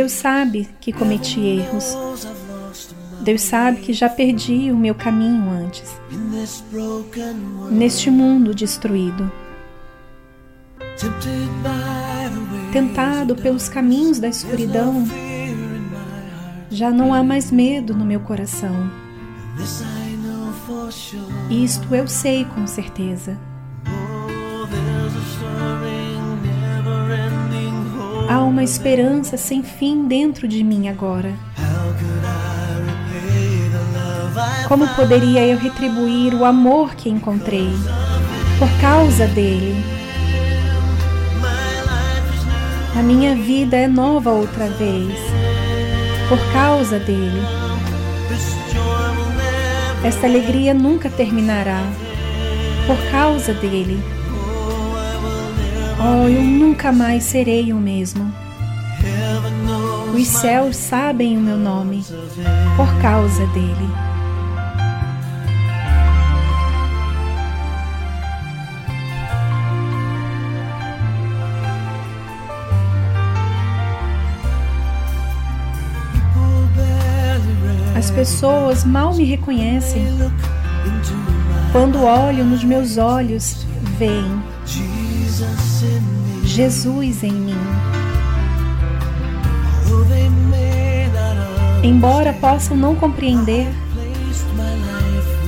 Deus 0.00 0.12
sabe 0.12 0.66
que 0.80 0.94
cometi 0.94 1.40
erros. 1.40 1.94
Deus 3.20 3.42
sabe 3.42 3.82
que 3.82 3.92
já 3.92 4.08
perdi 4.08 4.72
o 4.72 4.76
meu 4.78 4.94
caminho 4.94 5.50
antes. 5.50 5.94
Neste 7.70 8.10
mundo 8.10 8.54
destruído. 8.54 9.30
Tentado 12.72 13.36
pelos 13.36 13.68
caminhos 13.68 14.18
da 14.18 14.28
escuridão, 14.28 15.04
já 16.70 16.90
não 16.90 17.12
há 17.12 17.22
mais 17.22 17.50
medo 17.50 17.94
no 17.94 18.06
meu 18.06 18.20
coração. 18.20 18.90
Isto 21.50 21.94
eu 21.94 22.08
sei 22.08 22.46
com 22.46 22.66
certeza. 22.66 23.38
Há 28.30 28.44
uma 28.44 28.62
esperança 28.62 29.36
sem 29.36 29.60
fim 29.60 30.06
dentro 30.06 30.46
de 30.46 30.62
mim 30.62 30.86
agora. 30.86 31.34
Como 34.68 34.86
poderia 34.94 35.44
eu 35.44 35.58
retribuir 35.58 36.32
o 36.36 36.44
amor 36.44 36.94
que 36.94 37.10
encontrei 37.10 37.72
por 38.56 38.68
causa 38.80 39.26
dele? 39.26 39.74
A 42.96 43.02
minha 43.02 43.34
vida 43.34 43.76
é 43.76 43.88
nova 43.88 44.30
outra 44.30 44.68
vez 44.68 45.18
por 46.28 46.38
causa 46.52 47.00
dele. 47.00 47.42
Esta 50.04 50.28
alegria 50.28 50.72
nunca 50.72 51.10
terminará 51.10 51.82
por 52.86 52.96
causa 53.10 53.52
dele. 53.54 54.19
Oh, 56.02 56.26
eu 56.26 56.42
nunca 56.42 56.90
mais 56.90 57.24
serei 57.24 57.74
o 57.74 57.76
mesmo. 57.76 58.32
Os 60.14 60.26
céus 60.28 60.76
sabem 60.76 61.36
o 61.36 61.40
meu 61.40 61.58
nome 61.58 62.02
por 62.74 63.02
causa 63.02 63.46
dele. 63.48 63.90
As 77.94 78.10
pessoas 78.10 78.84
mal 78.84 79.14
me 79.14 79.24
reconhecem. 79.24 80.06
Quando 81.72 82.02
olham 82.02 82.46
nos 82.46 82.64
meus 82.64 82.96
olhos, 82.96 83.66
veem 83.98 84.42
Jesus 86.44 87.22
em 87.22 87.32
mim. 87.32 87.54
Embora 91.82 92.32
possam 92.34 92.76
não 92.76 92.94
compreender, 92.94 93.66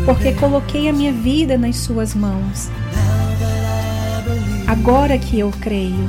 porque 0.05 0.33
coloquei 0.33 0.89
a 0.89 0.93
minha 0.93 1.13
vida 1.13 1.59
nas 1.59 1.77
Suas 1.77 2.15
mãos. 2.15 2.71
Agora 4.67 5.19
que 5.19 5.39
eu 5.39 5.51
creio. 5.61 6.09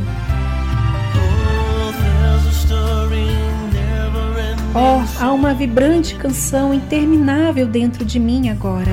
Oh, 4.75 5.23
há 5.23 5.31
uma 5.31 5.53
vibrante 5.53 6.15
canção 6.15 6.73
interminável 6.73 7.67
dentro 7.67 8.03
de 8.03 8.19
mim 8.19 8.49
agora. 8.49 8.91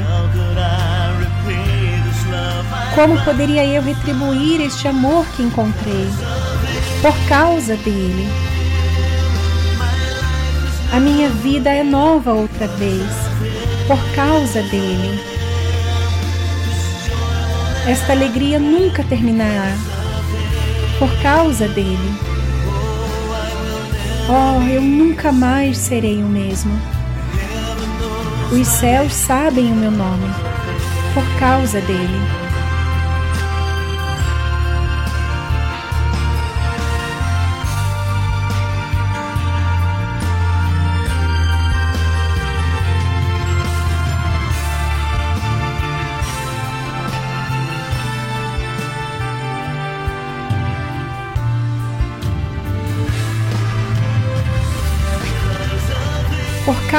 Como 2.95 3.23
poderia 3.25 3.65
eu 3.65 3.83
retribuir 3.83 4.61
este 4.61 4.89
amor 4.89 5.25
que 5.37 5.43
encontrei? 5.43 6.09
Por 7.01 7.15
causa 7.29 7.77
dele. 7.77 8.29
A 10.93 10.99
minha 10.99 11.29
vida 11.29 11.71
é 11.71 11.85
nova 11.85 12.33
outra 12.33 12.67
vez, 12.67 13.07
por 13.87 13.99
causa 14.15 14.61
dele. 14.63 15.21
Esta 17.87 18.13
alegria 18.13 18.59
nunca 18.59 19.05
terminará, 19.05 19.73
por 20.99 21.11
causa 21.23 21.69
dele. 21.69 22.13
Oh, 24.29 24.63
eu 24.69 24.83
nunca 24.83 25.31
mais 25.31 25.79
serei 25.79 26.23
o 26.23 26.29
mesmo. 26.29 26.73
Os 28.51 28.67
céus 28.67 29.13
sabem 29.13 29.73
o 29.73 29.77
meu 29.77 29.93
nome, 29.93 30.29
por 31.15 31.25
causa 31.39 31.81
dele. 31.81 32.40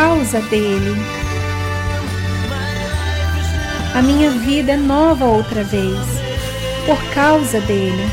Causa 0.01 0.41
dele. 0.41 0.95
A 3.93 4.01
minha 4.01 4.31
vida 4.31 4.71
é 4.71 4.75
nova 4.75 5.25
outra 5.25 5.63
vez, 5.63 5.95
por 6.87 6.97
causa 7.13 7.61
dele. 7.61 8.09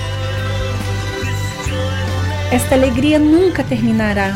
Esta 2.53 2.75
alegria 2.75 3.19
nunca 3.19 3.65
terminará, 3.65 4.35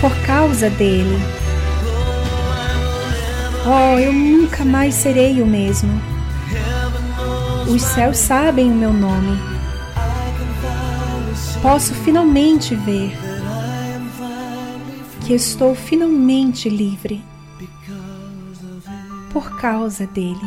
por 0.00 0.14
causa 0.24 0.70
dele. 0.70 1.18
Oh, 3.66 3.98
eu 3.98 4.12
nunca 4.12 4.64
mais 4.64 4.94
serei 4.94 5.42
o 5.42 5.46
mesmo. 5.46 6.00
Os 7.66 7.82
céus 7.82 8.18
sabem 8.18 8.70
o 8.70 8.74
meu 8.74 8.92
nome. 8.92 9.36
Posso 11.60 11.92
finalmente 11.92 12.76
ver 12.76 13.25
que 15.26 15.34
estou 15.34 15.74
finalmente 15.74 16.68
livre 16.68 17.20
por 19.32 19.60
causa 19.60 20.06
dele. 20.06 20.38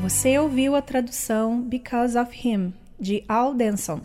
Você 0.00 0.38
ouviu 0.38 0.76
a 0.76 0.80
tradução 0.80 1.60
Because 1.60 2.16
of 2.16 2.30
Him 2.32 2.72
de 3.00 3.24
Al 3.28 3.54
Denson. 3.54 4.00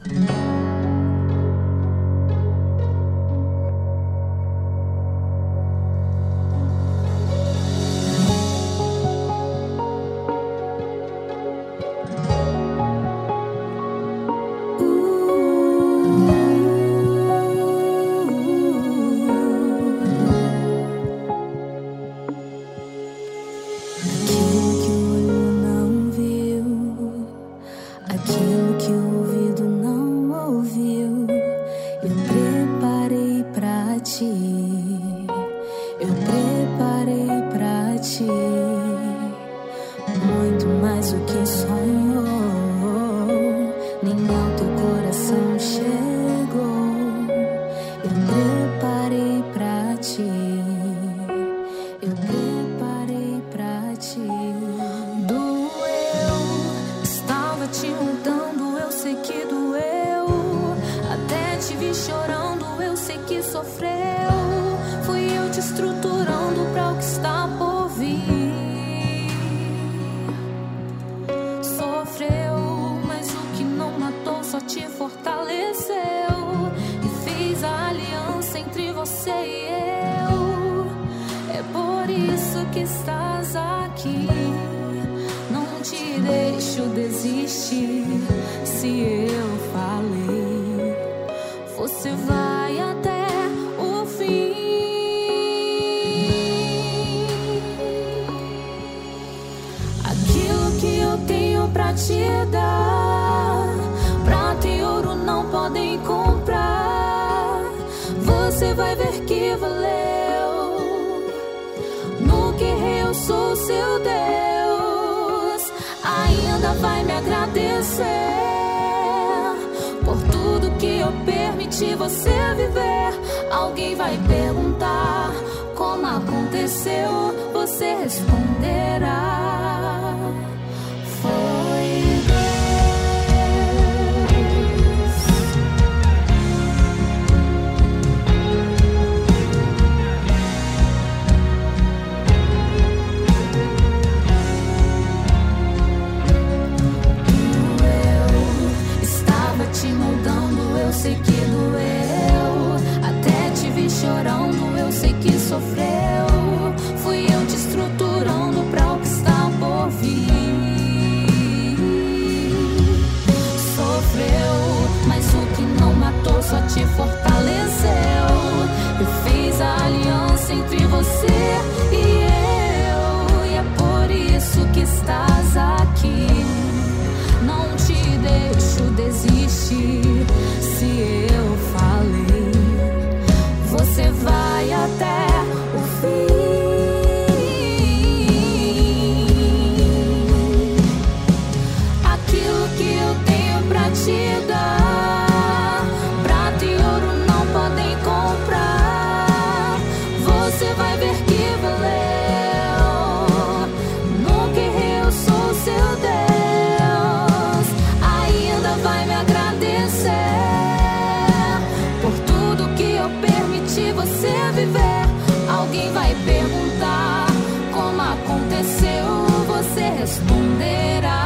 aconteceu, 218.20 219.08
você 219.48 219.82
responderá. 220.00 221.26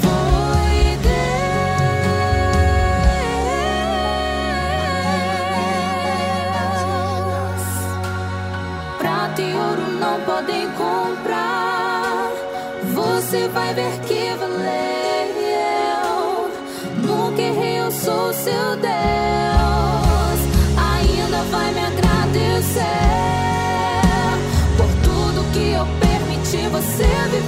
Foi 0.00 0.96
Deus. 1.02 1.24
Prata 8.98 9.42
e 9.42 9.54
ouro 9.54 9.92
não 10.00 10.20
podem 10.20 10.68
comprar. 10.72 12.30
Você 12.94 13.48
vai 13.48 13.74
ver 13.74 13.98
que 14.06 14.13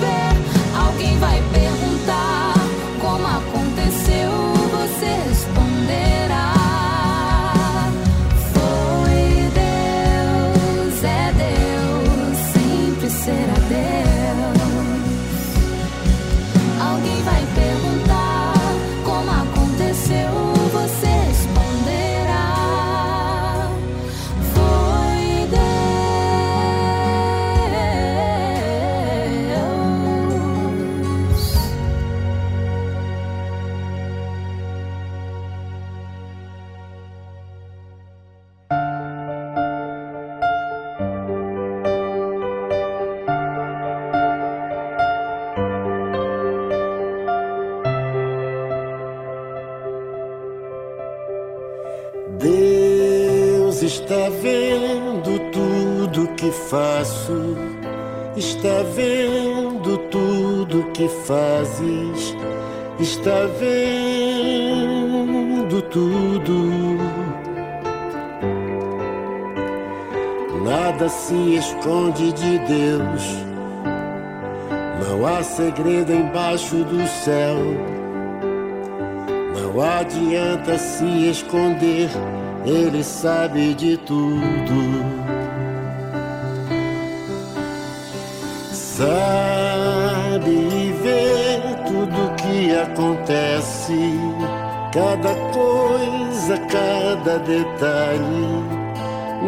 baby. 0.01 0.36
fazes, 61.27 62.37
está 63.01 63.47
vendo 63.59 64.87
tudo. 65.83 66.97
Nada 70.65 71.09
se 71.09 71.57
esconde 71.57 72.33
de 72.33 72.59
Deus, 72.61 73.25
não 75.05 75.27
há 75.27 75.43
segredo 75.43 76.13
embaixo 76.13 76.77
do 76.85 77.05
céu. 77.09 77.57
Não 79.55 79.81
adianta 79.83 80.79
se 80.79 81.29
esconder, 81.29 82.09
Ele 82.65 83.03
sabe 83.03 83.75
de 83.75 83.97
tudo. 83.99 85.05
Sabe 88.73 89.46
acontece, 92.73 94.19
cada 94.93 95.35
coisa, 95.53 96.59
cada 96.71 97.39
detalhe, 97.39 98.65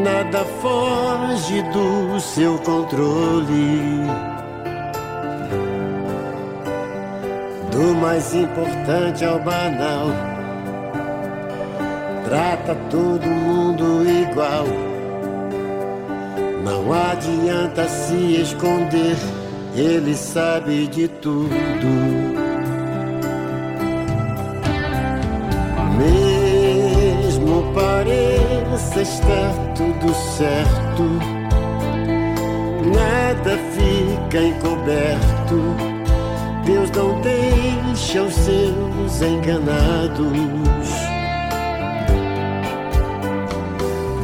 nada 0.02 0.44
foge 0.60 1.62
do 1.72 2.20
seu 2.20 2.58
controle. 2.58 4.06
Do 7.70 7.94
mais 8.00 8.34
importante 8.34 9.24
ao 9.24 9.38
banal, 9.38 10.08
trata 12.24 12.74
todo 12.90 13.26
mundo 13.26 14.04
igual. 14.08 14.66
Não 16.64 16.92
adianta 16.92 17.88
se 17.88 18.42
esconder, 18.42 19.16
ele 19.74 20.14
sabe 20.14 20.86
de 20.88 21.08
tudo. 21.08 22.47
Pareça 28.78 29.02
estar 29.02 29.52
tudo 29.74 30.14
certo, 30.14 31.02
nada 32.94 33.58
fica 33.72 34.38
encoberto. 34.40 35.76
Deus 36.64 36.90
não 36.92 37.20
deixa 37.20 38.22
os 38.22 38.34
seus 38.34 39.22
enganados. 39.22 40.88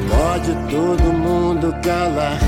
Pode 0.09 0.55
todo 0.70 1.12
mundo 1.12 1.74
calar, 1.82 2.38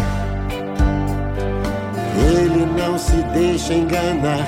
ele 2.15 2.67
não 2.79 2.97
se 2.99 3.17
deixa 3.35 3.75
enganar. 3.75 4.47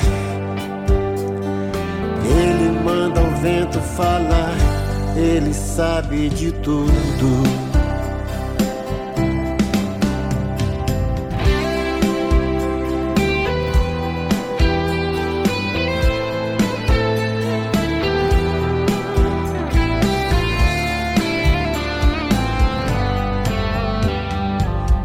Ele 2.24 2.78
manda 2.84 3.20
o 3.20 3.30
vento 3.40 3.80
falar, 3.80 4.54
ele 5.18 5.52
sabe 5.52 6.28
de 6.28 6.52
tudo. 6.52 6.92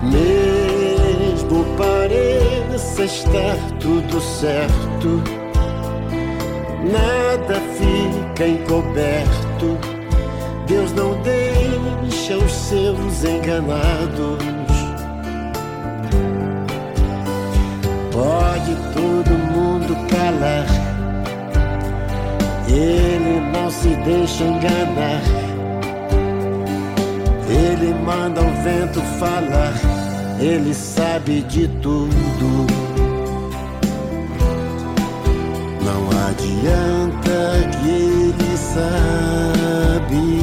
Mesmo 0.04 1.66
pareça 1.76 3.04
estar 3.04 3.58
tudo 3.80 4.22
certo 4.22 5.43
seus 12.74 13.24
enganados. 13.24 14.44
Pode 18.12 18.76
todo 18.94 19.30
mundo 19.54 19.96
calar, 20.10 20.66
ele 22.68 23.40
não 23.54 23.70
se 23.70 23.90
deixa 24.04 24.44
enganar. 24.44 25.22
Ele 27.48 27.94
manda 27.94 28.42
o 28.42 28.52
vento 28.64 29.02
falar, 29.20 29.74
ele 30.40 30.74
sabe 30.74 31.44
de 31.44 31.68
tudo. 31.68 32.66
Não 35.86 36.10
adianta 36.28 37.70
que 37.80 37.90
ele 37.90 38.58
sabe 38.58 40.43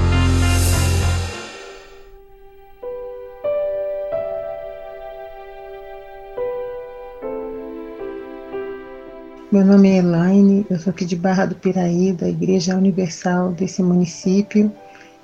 Meu 9.51 9.65
nome 9.65 9.89
é 9.89 9.97
Elaine, 9.97 10.65
eu 10.69 10.79
sou 10.79 10.91
aqui 10.91 11.03
de 11.03 11.17
Barra 11.17 11.45
do 11.45 11.55
Piraí, 11.55 12.13
da 12.13 12.29
Igreja 12.29 12.77
Universal 12.77 13.51
desse 13.51 13.83
município. 13.83 14.71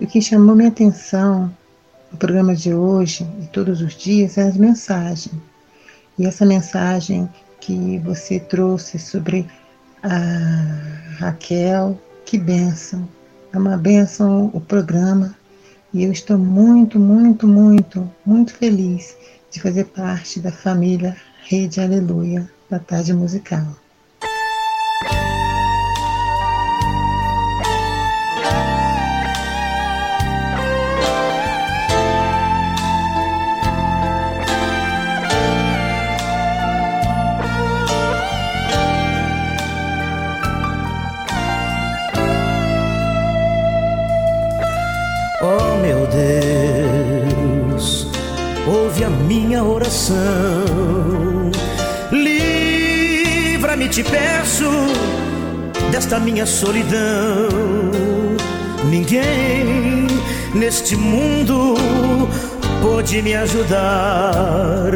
E 0.01 0.03
o 0.03 0.07
que 0.07 0.21
chamou 0.21 0.53
minha 0.53 0.67
atenção 0.67 1.49
no 2.11 2.17
programa 2.17 2.53
de 2.53 2.73
hoje 2.73 3.25
e 3.41 3.45
todos 3.45 3.81
os 3.81 3.95
dias 3.95 4.37
é 4.37 4.41
as 4.43 4.57
mensagens. 4.57 5.33
E 6.19 6.25
essa 6.25 6.45
mensagem 6.45 7.29
que 7.61 7.99
você 7.99 8.37
trouxe 8.37 8.99
sobre 8.99 9.47
a 10.03 11.19
Raquel, 11.19 11.97
que 12.25 12.37
benção. 12.37 13.07
É 13.53 13.57
uma 13.57 13.77
benção 13.77 14.51
o 14.53 14.59
programa. 14.59 15.33
E 15.93 16.03
eu 16.03 16.11
estou 16.11 16.37
muito, 16.37 16.99
muito, 16.99 17.47
muito, 17.47 18.11
muito 18.25 18.53
feliz 18.53 19.15
de 19.49 19.61
fazer 19.61 19.85
parte 19.85 20.41
da 20.41 20.51
família 20.51 21.15
Rede 21.45 21.79
Aleluia 21.79 22.45
da 22.69 22.77
Tarde 22.77 23.13
Musical. 23.13 23.86
Te 53.97 54.03
peço, 54.03 54.69
desta 55.91 56.19
minha 56.19 56.45
solidão. 56.45 57.49
Ninguém 58.91 60.05
neste 60.53 60.95
mundo 60.95 61.73
pode 62.79 63.23
me 63.23 63.33
ajudar. 63.33 64.93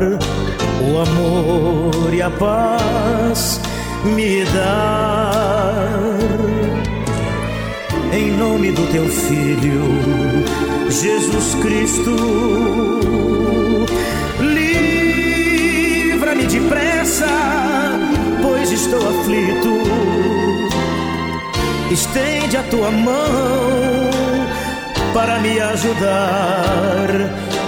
O 0.87 0.99
amor 0.99 2.13
e 2.13 2.21
a 2.21 2.29
paz 2.29 3.59
me 4.03 4.45
dar 4.45 5.89
em 8.13 8.31
nome 8.37 8.71
do 8.71 8.85
teu 8.91 9.09
filho 9.09 9.81
Jesus 10.91 11.55
Cristo. 11.55 12.51
Depressa, 16.51 17.27
pois 18.41 18.71
estou 18.71 18.99
aflito. 18.99 19.83
Estende 21.89 22.57
a 22.57 22.63
tua 22.63 22.91
mão 22.91 24.11
para 25.13 25.39
me 25.39 25.61
ajudar 25.61 27.07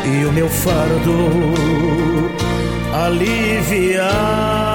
e 0.04 0.26
o 0.26 0.34
meu 0.34 0.50
fardo 0.50 1.54
aliviar. 3.06 4.73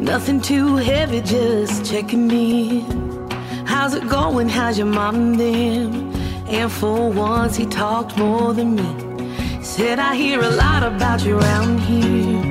Nothing 0.00 0.40
too 0.40 0.76
heavy, 0.76 1.20
just 1.20 1.84
checking 1.84 2.30
in. 2.30 3.30
How's 3.66 3.94
it 3.94 4.08
going? 4.08 4.48
How's 4.48 4.78
your 4.78 4.86
mom 4.86 5.14
and 5.16 5.38
them? 5.38 6.14
And 6.46 6.72
for 6.72 7.10
once, 7.10 7.56
he 7.56 7.66
talked 7.66 8.16
more 8.16 8.54
than 8.54 8.76
me. 8.76 9.62
Said, 9.62 9.98
I 9.98 10.14
hear 10.14 10.40
a 10.40 10.50
lot 10.50 10.82
about 10.82 11.24
you 11.24 11.38
around 11.38 11.80
here. 11.80 12.42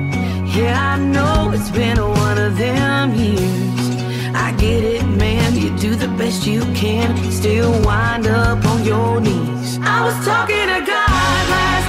Yeah, 0.46 0.94
I 0.94 0.98
know 0.98 1.50
it's 1.52 1.70
been 1.70 2.00
one 2.00 2.38
of 2.38 2.56
them 2.56 3.14
years. 3.14 4.34
I 4.34 4.52
get 4.58 4.84
it, 4.84 5.04
man. 5.04 5.56
You 5.56 5.76
do 5.76 5.96
the 5.96 6.08
best 6.16 6.46
you 6.46 6.60
can, 6.74 7.14
still 7.32 7.72
wind 7.82 8.26
up 8.26 8.64
on 8.64 8.84
your 8.84 9.20
knees. 9.20 9.78
I 9.82 10.04
was 10.04 10.14
talking 10.24 10.66
to 10.74 10.80
God 10.86 11.48
last 11.54 11.79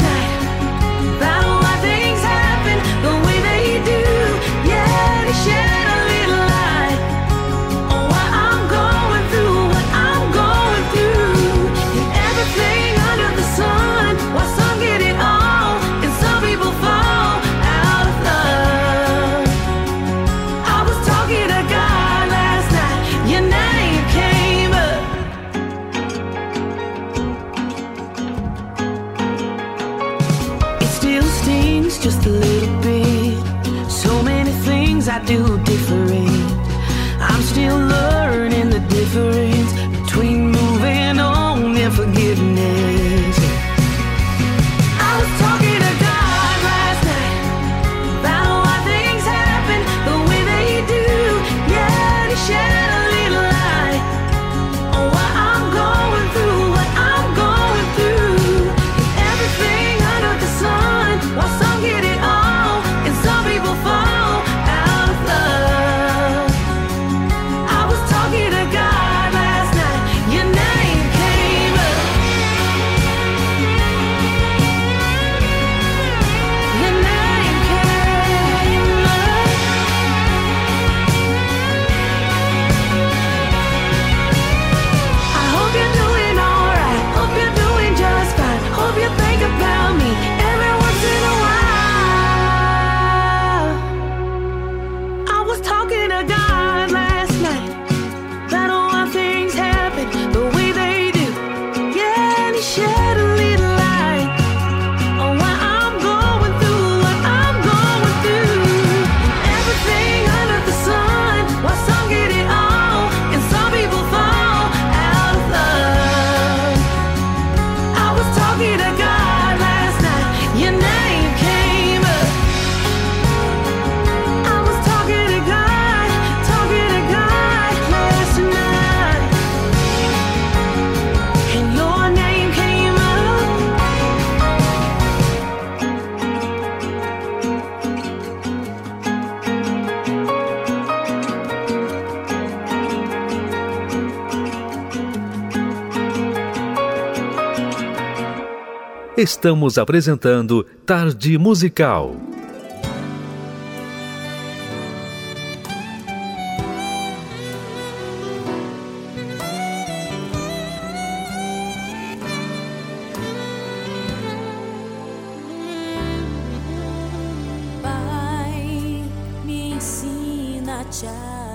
Estamos 149.22 149.78
apresentando 149.78 150.66
Tarde 150.84 151.38
Musical. 151.38 152.16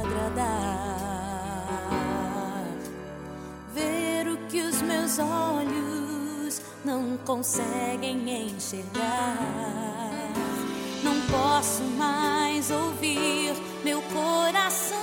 Agradar. 0.07 0.47
Ver 3.75 4.29
o 4.29 4.37
que 4.49 4.62
os 4.62 4.81
meus 4.83 5.19
olhos 5.19 5.45
conseguem 7.19 8.49
enxergar. 8.49 9.37
Não 11.03 11.21
posso 11.31 11.83
mais 11.83 12.71
ouvir 12.71 13.55
meu 13.85 14.03
coração, 14.03 14.99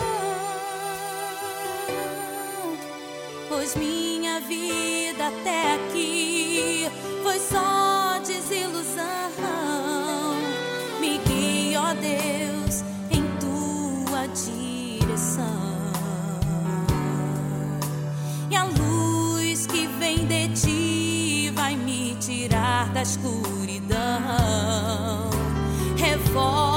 pois 3.47 3.75
minha 3.75 4.39
vida 4.41 5.27
até 5.27 5.75
aqui 5.75 6.89
foi 7.21 7.39
só 7.39 8.19
desilusão. 8.19 9.13
Me 10.99 11.17
guia, 11.19 11.81
ó 11.81 11.93
Deus, 11.93 12.42
escuridão. 23.03 23.99
Revolta 25.97 26.72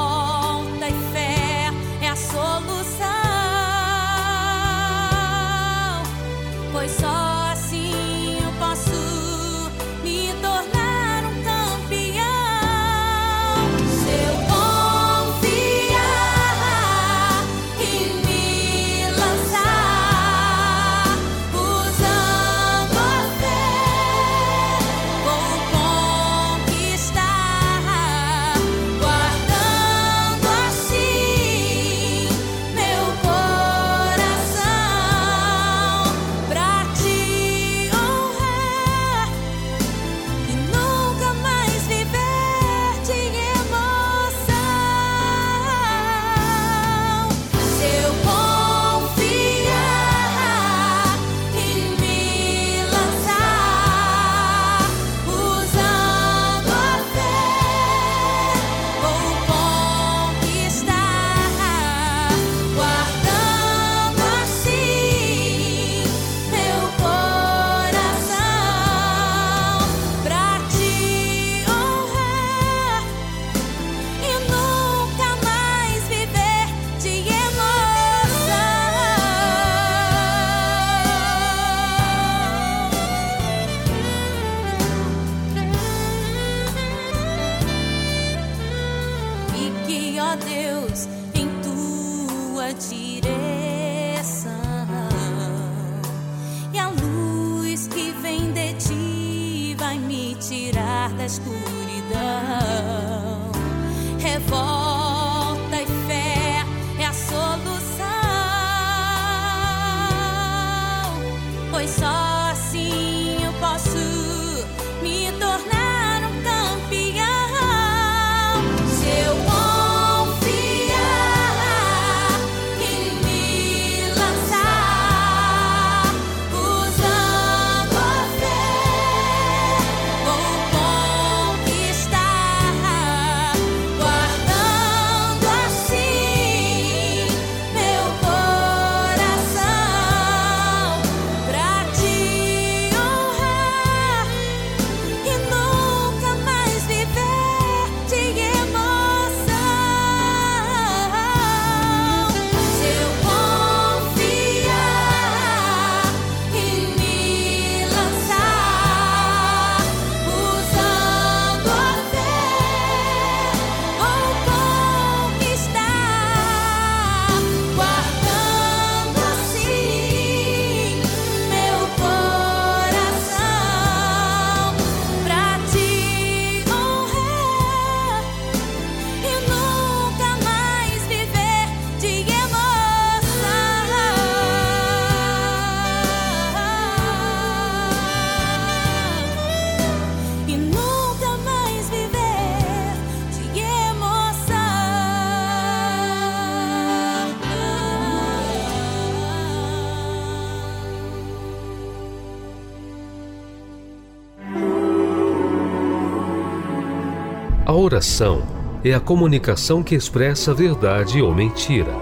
oração 207.86 208.42
é 208.82 208.92
a 208.92 208.98
comunicação 208.98 209.80
que 209.80 209.94
expressa 209.94 210.52
verdade 210.52 211.22
ou 211.22 211.32
mentira. 211.32 211.92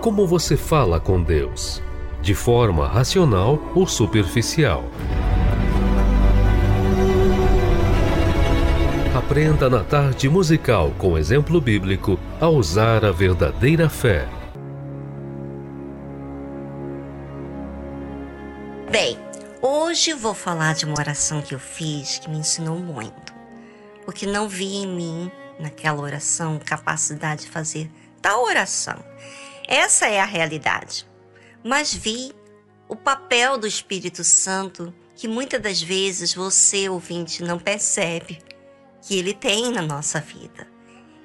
Como 0.00 0.26
você 0.26 0.56
fala 0.56 0.98
com 0.98 1.22
Deus? 1.22 1.82
De 2.22 2.34
forma 2.34 2.88
racional 2.88 3.60
ou 3.74 3.86
superficial? 3.86 4.84
Aprenda 9.14 9.68
na 9.68 9.84
tarde 9.84 10.30
musical 10.30 10.90
com 10.96 11.18
exemplo 11.18 11.60
bíblico 11.60 12.18
a 12.40 12.48
usar 12.48 13.04
a 13.04 13.12
verdadeira 13.12 13.90
fé. 13.90 14.26
Bem, 18.90 19.18
hoje 19.60 20.14
vou 20.14 20.32
falar 20.32 20.74
de 20.74 20.86
uma 20.86 20.98
oração 20.98 21.42
que 21.42 21.54
eu 21.54 21.58
fiz 21.58 22.18
que 22.18 22.30
me 22.30 22.38
ensinou 22.38 22.78
muito. 22.78 23.25
Porque 24.16 24.24
não 24.24 24.48
vi 24.48 24.76
em 24.76 24.86
mim, 24.86 25.30
naquela 25.60 26.00
oração, 26.00 26.58
capacidade 26.58 27.42
de 27.42 27.50
fazer 27.50 27.90
tal 28.22 28.44
oração. 28.44 28.96
Essa 29.68 30.06
é 30.06 30.18
a 30.18 30.24
realidade. 30.24 31.06
Mas 31.62 31.92
vi 31.92 32.32
o 32.88 32.96
papel 32.96 33.58
do 33.58 33.66
Espírito 33.66 34.24
Santo 34.24 34.94
que 35.14 35.28
muitas 35.28 35.60
das 35.60 35.82
vezes 35.82 36.32
você, 36.32 36.88
ouvinte, 36.88 37.42
não 37.42 37.58
percebe 37.58 38.38
que 39.02 39.18
ele 39.18 39.34
tem 39.34 39.70
na 39.70 39.82
nossa 39.82 40.18
vida. 40.18 40.66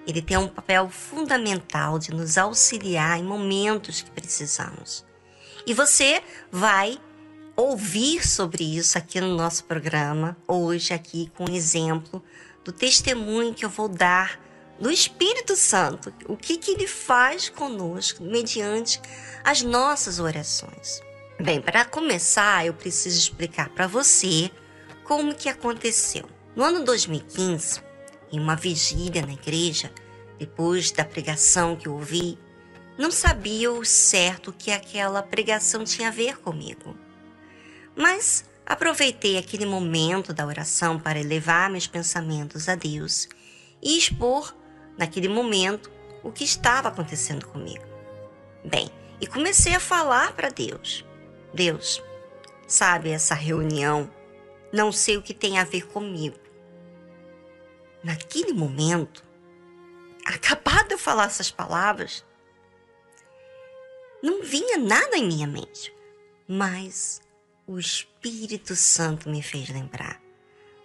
Ele 0.06 0.22
tem 0.22 0.36
um 0.36 0.50
papel 0.50 0.90
fundamental 0.90 1.98
de 1.98 2.12
nos 2.12 2.38
auxiliar 2.38 3.18
em 3.18 3.24
momentos 3.24 4.02
que 4.02 4.12
precisamos. 4.12 5.06
E 5.66 5.74
você 5.74 6.22
vai 6.52 7.00
ouvir 7.56 8.28
sobre 8.28 8.66
isso 8.66 8.98
aqui 8.98 9.22
no 9.22 9.34
nosso 9.38 9.64
programa, 9.64 10.36
hoje 10.46 10.94
aqui 10.94 11.32
com 11.38 11.50
um 11.50 11.56
exemplo 11.56 12.22
do 12.64 12.72
testemunho 12.72 13.54
que 13.54 13.66
eu 13.66 13.70
vou 13.70 13.88
dar 13.88 14.40
do 14.80 14.90
Espírito 14.90 15.56
Santo, 15.56 16.14
o 16.28 16.36
que, 16.36 16.58
que 16.58 16.72
ele 16.72 16.88
faz 16.88 17.50
conosco 17.50 18.24
mediante 18.24 19.00
as 19.44 19.62
nossas 19.62 20.20
orações. 20.20 21.02
Bem, 21.40 21.62
para 21.62 21.86
começar, 21.86 22.66
eu 22.66 22.74
preciso 22.74 23.18
explicar 23.18 23.70
para 23.70 23.88
você 23.88 24.50
como 25.04 25.36
que 25.36 25.50
aconteceu. 25.50 26.28
No 26.56 26.64
ano 26.64 26.84
2015, 26.84 27.82
em 28.32 28.40
uma 28.40 28.56
vigília 28.56 29.26
na 29.26 29.34
igreja, 29.34 29.92
depois 30.40 30.92
da 30.92 31.06
pregação 31.06 31.76
que 31.76 31.88
eu 31.88 31.94
ouvi, 31.94 32.38
não 32.98 33.12
sabia 33.12 33.72
o 33.72 33.86
certo 33.86 34.54
que 34.54 34.72
aquela 34.72 35.22
pregação 35.24 35.84
tinha 35.84 36.08
a 36.08 36.12
ver 36.12 36.38
comigo. 36.40 36.98
Mas 37.96 38.46
aproveitei 38.72 39.38
aquele 39.38 39.66
momento 39.66 40.34
da 40.34 40.46
oração 40.46 40.98
para 40.98 41.20
elevar 41.20 41.70
meus 41.70 41.88
pensamentos 41.88 42.70
a 42.70 42.76
Deus 42.76 43.28
e 43.82 43.98
expor, 43.98 44.56
naquele 44.98 45.28
momento, 45.28 45.92
o 46.24 46.32
que 46.32 46.46
estava 46.46 46.88
acontecendo 46.88 47.46
comigo. 47.48 47.84
Bem, 48.64 48.90
e 49.20 49.28
comecei 49.28 49.76
a 49.76 49.80
falar 49.80 50.32
para 50.34 50.48
Deus: 50.48 51.06
Deus, 51.54 52.02
sabe 52.66 53.10
essa 53.10 53.36
reunião? 53.36 54.10
Não 54.72 54.90
sei 54.90 55.18
o 55.18 55.22
que 55.22 55.34
tem 55.34 55.60
a 55.60 55.66
ver 55.66 55.86
comigo. 55.88 56.38
Naquele 58.02 58.54
momento, 58.54 59.22
acabado 60.26 60.88
de 60.88 60.94
eu 60.94 60.98
falar 60.98 61.26
essas 61.26 61.52
palavras, 61.52 62.26
não 64.24 64.42
vinha 64.42 64.78
nada 64.78 65.18
em 65.18 65.28
minha 65.28 65.46
mente, 65.46 65.94
mas 66.48 67.22
o 67.68 67.78
Espírito 67.78 68.76
Santo 68.76 69.30
me 69.30 69.42
fez 69.42 69.70
lembrar 69.70 70.22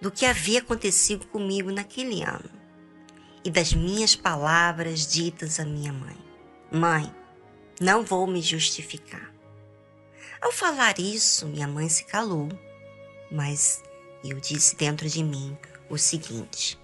do 0.00 0.10
que 0.10 0.26
havia 0.26 0.60
acontecido 0.60 1.26
comigo 1.26 1.70
naquele 1.70 2.22
ano 2.22 2.50
e 3.44 3.50
das 3.50 3.72
minhas 3.72 4.14
palavras 4.14 5.06
ditas 5.06 5.58
à 5.58 5.64
minha 5.64 5.92
mãe. 5.92 6.16
Mãe, 6.70 7.14
não 7.80 8.04
vou 8.04 8.26
me 8.26 8.42
justificar. 8.42 9.32
Ao 10.40 10.52
falar 10.52 10.98
isso, 10.98 11.46
minha 11.46 11.66
mãe 11.66 11.88
se 11.88 12.04
calou, 12.04 12.48
mas 13.30 13.82
eu 14.22 14.38
disse 14.38 14.76
dentro 14.76 15.08
de 15.08 15.22
mim 15.22 15.56
o 15.88 15.96
seguinte: 15.96 16.78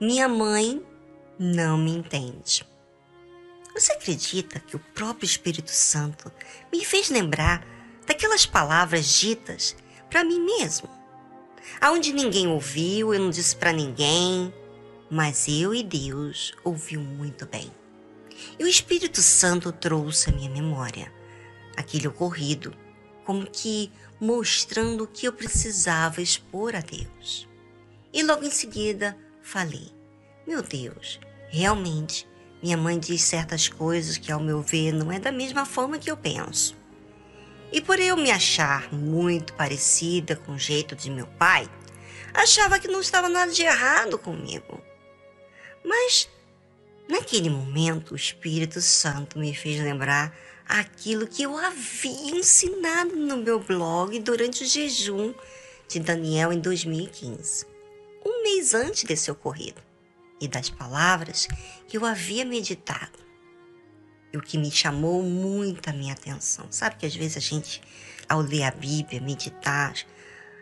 Minha 0.00 0.28
mãe 0.28 0.84
não 1.38 1.76
me 1.76 1.90
entende. 1.90 2.66
Você 3.74 3.92
acredita 3.92 4.60
que 4.60 4.76
o 4.76 4.80
próprio 4.94 5.26
Espírito 5.26 5.70
Santo 5.70 6.32
me 6.72 6.84
fez 6.84 7.10
lembrar 7.10 7.77
daquelas 8.08 8.46
palavras 8.46 9.06
ditas 9.06 9.76
para 10.10 10.24
mim 10.24 10.40
mesmo? 10.40 10.88
Aonde 11.80 12.12
ninguém 12.12 12.48
ouviu, 12.48 13.12
eu 13.12 13.20
não 13.20 13.30
disse 13.30 13.54
para 13.54 13.72
ninguém, 13.72 14.52
mas 15.10 15.46
eu 15.46 15.74
e 15.74 15.82
Deus 15.82 16.54
ouviu 16.64 17.00
muito 17.00 17.46
bem. 17.46 17.70
E 18.58 18.64
o 18.64 18.68
Espírito 18.68 19.20
Santo 19.20 19.70
trouxe 19.70 20.30
à 20.30 20.32
minha 20.32 20.50
memória 20.50 21.12
aquele 21.76 22.08
ocorrido, 22.08 22.74
como 23.24 23.46
que 23.46 23.92
mostrando 24.18 25.04
o 25.04 25.06
que 25.06 25.26
eu 25.26 25.32
precisava 25.32 26.22
expor 26.22 26.74
a 26.74 26.80
Deus. 26.80 27.46
E 28.12 28.22
logo 28.22 28.44
em 28.44 28.50
seguida 28.50 29.16
falei: 29.42 29.92
Meu 30.46 30.62
Deus, 30.62 31.20
realmente 31.50 32.26
minha 32.62 32.76
mãe 32.76 32.98
diz 32.98 33.22
certas 33.22 33.68
coisas 33.68 34.16
que, 34.16 34.32
ao 34.32 34.40
meu 34.40 34.60
ver, 34.62 34.92
não 34.92 35.12
é 35.12 35.20
da 35.20 35.30
mesma 35.30 35.64
forma 35.64 35.98
que 35.98 36.10
eu 36.10 36.16
penso. 36.16 36.77
E 37.72 37.80
por 37.80 38.00
eu 38.00 38.16
me 38.16 38.30
achar 38.30 38.92
muito 38.92 39.52
parecida 39.54 40.36
com 40.36 40.52
o 40.52 40.58
jeito 40.58 40.96
de 40.96 41.10
meu 41.10 41.26
pai, 41.26 41.68
achava 42.32 42.78
que 42.78 42.88
não 42.88 43.00
estava 43.00 43.28
nada 43.28 43.52
de 43.52 43.62
errado 43.62 44.18
comigo. 44.18 44.82
Mas 45.84 46.28
Naquele 47.08 47.48
momento, 47.48 48.12
o 48.12 48.16
Espírito 48.16 48.82
Santo 48.82 49.38
me 49.38 49.54
fez 49.54 49.80
lembrar 49.80 50.36
aquilo 50.68 51.26
que 51.26 51.42
eu 51.42 51.56
havia 51.56 52.36
ensinado 52.36 53.16
no 53.16 53.38
meu 53.38 53.58
blog 53.58 54.18
durante 54.20 54.62
o 54.62 54.66
jejum 54.66 55.32
de 55.88 55.98
Daniel 56.00 56.52
em 56.52 56.60
2015, 56.60 57.64
um 58.26 58.42
mês 58.42 58.74
antes 58.74 59.04
desse 59.04 59.30
ocorrido, 59.30 59.80
e 60.38 60.46
das 60.46 60.68
palavras 60.68 61.48
que 61.86 61.96
eu 61.96 62.04
havia 62.04 62.44
meditado. 62.44 63.18
E 64.32 64.36
o 64.36 64.42
que 64.42 64.58
me 64.58 64.70
chamou 64.70 65.22
muito 65.22 65.88
a 65.88 65.92
minha 65.92 66.12
atenção. 66.12 66.66
Sabe 66.70 66.96
que 66.96 67.06
às 67.06 67.14
vezes 67.14 67.36
a 67.36 67.40
gente, 67.40 67.82
ao 68.28 68.40
ler 68.40 68.64
a 68.64 68.70
Bíblia, 68.70 69.20
meditar, 69.20 69.94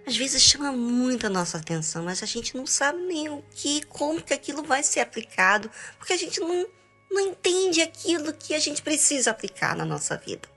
às 0.06 0.16
vezes 0.16 0.40
chama 0.40 0.70
muito 0.70 1.26
a 1.26 1.30
nossa 1.30 1.58
atenção, 1.58 2.04
mas 2.04 2.22
a 2.22 2.26
gente 2.26 2.56
não 2.56 2.64
sabe 2.64 2.98
nem 3.02 3.28
o 3.28 3.42
que, 3.50 3.82
como 3.86 4.22
que 4.22 4.32
aquilo 4.32 4.62
vai 4.62 4.82
ser 4.84 5.00
aplicado, 5.00 5.68
porque 5.98 6.12
a 6.12 6.16
gente 6.16 6.38
não, 6.38 6.68
não 7.10 7.20
entende 7.20 7.82
aquilo 7.82 8.32
que 8.32 8.54
a 8.54 8.58
gente 8.60 8.82
precisa 8.82 9.32
aplicar 9.32 9.74
na 9.74 9.84
nossa 9.84 10.16
vida. 10.16 10.48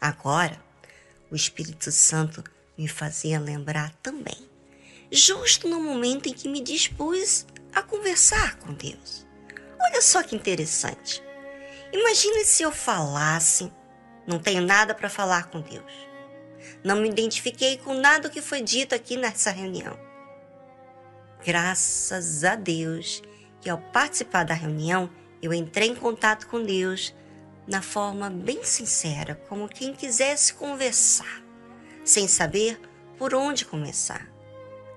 Agora, 0.00 0.58
o 1.30 1.36
Espírito 1.36 1.92
Santo 1.92 2.42
me 2.78 2.88
fazia 2.88 3.38
lembrar 3.38 3.92
também, 4.02 4.48
justo 5.12 5.68
no 5.68 5.80
momento 5.82 6.28
em 6.28 6.32
que 6.32 6.48
me 6.48 6.62
dispus 6.62 7.46
a 7.74 7.82
conversar 7.82 8.56
com 8.56 8.72
Deus. 8.72 9.26
Olha 9.78 10.00
só 10.00 10.22
que 10.22 10.34
interessante. 10.34 11.22
Imagine 11.94 12.44
se 12.44 12.64
eu 12.64 12.72
falasse, 12.72 13.72
não 14.26 14.40
tenho 14.40 14.60
nada 14.60 14.92
para 14.92 15.08
falar 15.08 15.48
com 15.48 15.60
Deus. 15.60 15.92
Não 16.82 16.96
me 16.96 17.08
identifiquei 17.08 17.78
com 17.78 17.94
nada 17.94 18.28
que 18.28 18.42
foi 18.42 18.60
dito 18.62 18.96
aqui 18.96 19.16
nessa 19.16 19.52
reunião. 19.52 19.96
Graças 21.46 22.42
a 22.42 22.56
Deus 22.56 23.22
que 23.60 23.70
ao 23.70 23.78
participar 23.78 24.44
da 24.44 24.54
reunião, 24.54 25.08
eu 25.40 25.54
entrei 25.54 25.88
em 25.88 25.94
contato 25.94 26.48
com 26.48 26.64
Deus 26.64 27.14
na 27.64 27.80
forma 27.80 28.28
bem 28.28 28.64
sincera, 28.64 29.36
como 29.48 29.68
quem 29.68 29.94
quisesse 29.94 30.52
conversar, 30.54 31.44
sem 32.04 32.26
saber 32.26 32.80
por 33.16 33.36
onde 33.36 33.64
começar. 33.64 34.28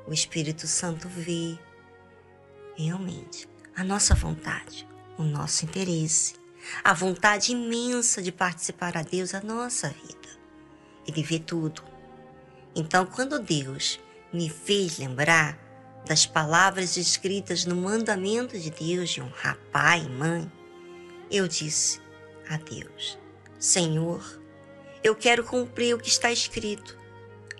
O 0.07 0.13
Espírito 0.13 0.65
Santo 0.65 1.07
vê 1.07 1.59
realmente 2.75 3.47
a 3.75 3.83
nossa 3.83 4.15
vontade, 4.15 4.87
o 5.15 5.21
nosso 5.21 5.63
interesse, 5.63 6.46
a 6.83 6.93
vontade 6.93 7.51
imensa 7.51 8.21
de 8.21 8.31
participar 8.31 8.97
a 8.97 9.01
Deus 9.01 9.33
a 9.33 9.41
nossa 9.41 9.89
vida. 9.89 10.29
Ele 11.07 11.23
vê 11.23 11.39
tudo. 11.39 11.83
Então, 12.75 13.05
quando 13.05 13.39
Deus 13.39 13.99
me 14.31 14.49
fez 14.49 14.99
lembrar 14.99 15.57
das 16.05 16.25
palavras 16.25 16.95
escritas 16.97 17.65
no 17.65 17.75
mandamento 17.75 18.57
de 18.57 18.69
Deus 18.69 19.09
de 19.09 19.21
honrar 19.21 19.57
pai 19.71 20.01
e 20.01 20.09
mãe, 20.09 20.51
eu 21.29 21.47
disse 21.47 22.01
a 22.49 22.57
Deus: 22.57 23.17
Senhor, 23.59 24.41
eu 25.03 25.15
quero 25.15 25.43
cumprir 25.43 25.95
o 25.95 25.99
que 25.99 26.09
está 26.09 26.31
escrito. 26.31 26.97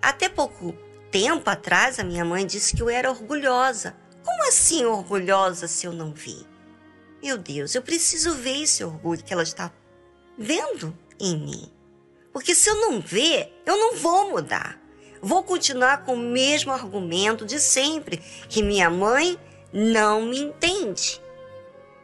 Até 0.02 0.30
pouco 0.30 0.74
tempo 1.12 1.50
atrás, 1.50 2.00
a 2.00 2.04
minha 2.04 2.24
mãe 2.24 2.46
disse 2.46 2.76
que 2.76 2.82
eu 2.82 2.90
era 2.90 3.10
orgulhosa. 3.10 3.96
Como 4.24 4.48
assim 4.48 4.86
orgulhosa 4.86 5.68
se 5.68 5.88
eu 5.88 5.94
não 5.94 6.14
vi? 6.14 6.46
Meu 7.22 7.38
Deus, 7.38 7.74
eu 7.74 7.82
preciso 7.82 8.36
ver 8.36 8.64
esse 8.64 8.84
orgulho 8.84 9.24
que 9.24 9.34
ela 9.34 9.44
está 9.44 9.72
vendo 10.38 10.98
em 11.20 11.38
mim. 11.38 11.72
Porque 12.32 12.54
se 12.54 12.70
eu 12.70 12.76
não 12.76 13.02
ver, 13.02 13.52
eu 13.66 13.76
não 13.76 13.96
vou 13.96 14.30
mudar. 14.30 14.80
Vou 15.22 15.44
continuar 15.44 16.06
com 16.06 16.14
o 16.14 16.18
mesmo 16.18 16.72
argumento 16.72 17.46
de 17.46 17.60
sempre, 17.60 18.18
que 18.48 18.62
minha 18.62 18.90
mãe 18.90 19.38
não 19.74 20.22
me 20.22 20.40
entende. 20.40 21.20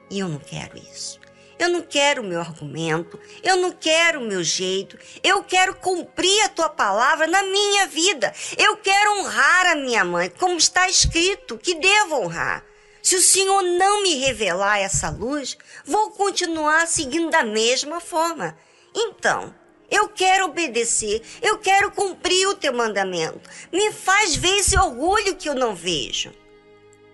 E 0.09 0.19
eu 0.19 0.27
não 0.27 0.39
quero 0.39 0.77
isso. 0.77 1.19
Eu 1.59 1.69
não 1.69 1.81
quero 1.81 2.21
o 2.21 2.25
meu 2.25 2.39
argumento, 2.39 3.19
eu 3.43 3.57
não 3.57 3.71
quero 3.71 4.19
o 4.19 4.25
meu 4.25 4.43
jeito, 4.43 4.97
eu 5.23 5.43
quero 5.43 5.75
cumprir 5.75 6.41
a 6.41 6.49
tua 6.49 6.67
palavra 6.67 7.27
na 7.27 7.43
minha 7.43 7.87
vida. 7.87 8.33
Eu 8.57 8.75
quero 8.77 9.19
honrar 9.19 9.67
a 9.67 9.75
minha 9.75 10.03
mãe, 10.03 10.29
como 10.31 10.57
está 10.57 10.89
escrito, 10.89 11.57
que 11.57 11.75
devo 11.75 12.15
honrar. 12.15 12.65
Se 13.03 13.17
o 13.17 13.21
Senhor 13.21 13.61
não 13.61 14.01
me 14.01 14.15
revelar 14.15 14.79
essa 14.79 15.09
luz, 15.09 15.57
vou 15.85 16.11
continuar 16.11 16.87
seguindo 16.87 17.29
da 17.29 17.43
mesma 17.43 17.99
forma. 17.99 18.57
Então, 18.95 19.53
eu 19.91 20.07
quero 20.07 20.45
obedecer, 20.45 21.21
eu 21.41 21.57
quero 21.57 21.91
cumprir 21.91 22.47
o 22.47 22.55
teu 22.55 22.73
mandamento. 22.73 23.41
Me 23.73 23.91
faz 23.91 24.37
ver 24.37 24.59
esse 24.59 24.79
orgulho 24.79 25.35
que 25.35 25.49
eu 25.49 25.53
não 25.53 25.75
vejo. 25.75 26.31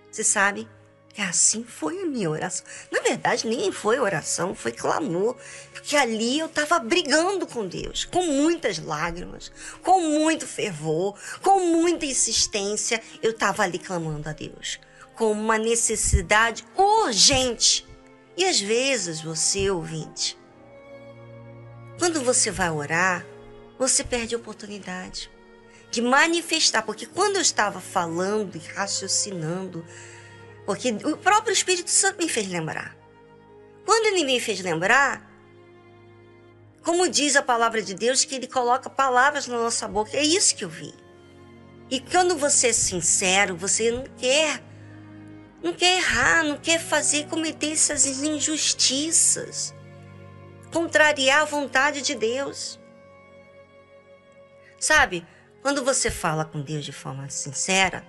Você 0.08 0.22
sabe 0.22 0.68
que 1.12 1.20
assim 1.20 1.64
foi 1.64 2.00
a 2.00 2.06
minha 2.06 2.30
oração. 2.30 2.64
Na 2.92 3.00
verdade, 3.00 3.48
nem 3.48 3.72
foi 3.72 3.98
oração, 3.98 4.54
foi 4.54 4.70
clamor. 4.70 5.36
Porque 5.72 5.96
ali 5.96 6.38
eu 6.38 6.46
estava 6.46 6.78
brigando 6.78 7.48
com 7.48 7.66
Deus, 7.66 8.04
com 8.04 8.22
muitas 8.22 8.78
lágrimas, 8.78 9.50
com 9.82 10.00
muito 10.02 10.46
fervor, 10.46 11.18
com 11.42 11.58
muita 11.66 12.06
insistência. 12.06 13.02
Eu 13.20 13.32
estava 13.32 13.64
ali 13.64 13.80
clamando 13.80 14.28
a 14.28 14.32
Deus, 14.32 14.78
com 15.20 15.32
uma 15.32 15.58
necessidade 15.58 16.64
urgente. 16.74 17.86
E 18.38 18.46
às 18.46 18.58
vezes 18.58 19.20
você, 19.20 19.70
ouvinte, 19.70 20.34
quando 21.98 22.22
você 22.22 22.50
vai 22.50 22.70
orar, 22.70 23.26
você 23.78 24.02
perde 24.02 24.34
a 24.34 24.38
oportunidade 24.38 25.30
de 25.90 26.00
manifestar, 26.00 26.80
porque 26.82 27.04
quando 27.04 27.36
eu 27.36 27.42
estava 27.42 27.82
falando 27.82 28.56
e 28.56 28.60
raciocinando, 28.60 29.84
porque 30.64 30.88
o 30.88 31.18
próprio 31.18 31.52
Espírito 31.52 31.90
Santo 31.90 32.16
me 32.16 32.26
fez 32.26 32.48
lembrar. 32.48 32.96
Quando 33.84 34.06
ele 34.06 34.24
me 34.24 34.40
fez 34.40 34.60
lembrar, 34.60 35.30
como 36.82 37.06
diz 37.10 37.36
a 37.36 37.42
palavra 37.42 37.82
de 37.82 37.92
Deus, 37.92 38.24
que 38.24 38.36
ele 38.36 38.46
coloca 38.46 38.88
palavras 38.88 39.46
na 39.46 39.58
nossa 39.58 39.86
boca, 39.86 40.16
é 40.16 40.24
isso 40.24 40.56
que 40.56 40.64
eu 40.64 40.70
vi. 40.70 40.94
E 41.90 42.00
quando 42.00 42.38
você 42.38 42.68
é 42.68 42.72
sincero, 42.72 43.54
você 43.54 43.90
não 43.90 44.04
quer, 44.16 44.69
não 45.62 45.72
quer 45.72 45.98
errar, 45.98 46.44
não 46.44 46.56
quer 46.56 46.80
fazer 46.80 47.26
cometer 47.26 47.72
essas 47.72 48.06
injustiças 48.06 49.74
contrariar 50.72 51.42
a 51.42 51.44
vontade 51.44 52.02
de 52.02 52.14
Deus. 52.14 52.78
Sabe, 54.78 55.26
quando 55.62 55.84
você 55.84 56.10
fala 56.10 56.44
com 56.44 56.60
Deus 56.60 56.84
de 56.84 56.92
forma 56.92 57.28
sincera, 57.28 58.04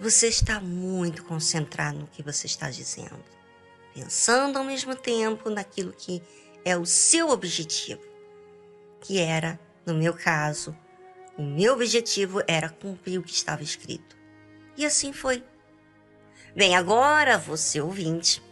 você 0.00 0.26
está 0.26 0.60
muito 0.60 1.24
concentrado 1.24 1.98
no 1.98 2.06
que 2.08 2.22
você 2.22 2.46
está 2.46 2.68
dizendo, 2.70 3.22
pensando 3.94 4.58
ao 4.58 4.64
mesmo 4.64 4.96
tempo 4.96 5.48
naquilo 5.48 5.92
que 5.92 6.22
é 6.64 6.76
o 6.76 6.84
seu 6.84 7.28
objetivo, 7.28 8.02
que 9.00 9.18
era, 9.20 9.60
no 9.86 9.94
meu 9.94 10.14
caso, 10.14 10.76
o 11.36 11.42
meu 11.42 11.74
objetivo 11.74 12.42
era 12.48 12.68
cumprir 12.68 13.18
o 13.18 13.22
que 13.22 13.32
estava 13.32 13.62
escrito. 13.62 14.16
E 14.76 14.84
assim 14.84 15.12
foi. 15.12 15.44
Bem, 16.54 16.76
agora 16.76 17.38
você 17.38 17.80
ouvinte, 17.80 18.42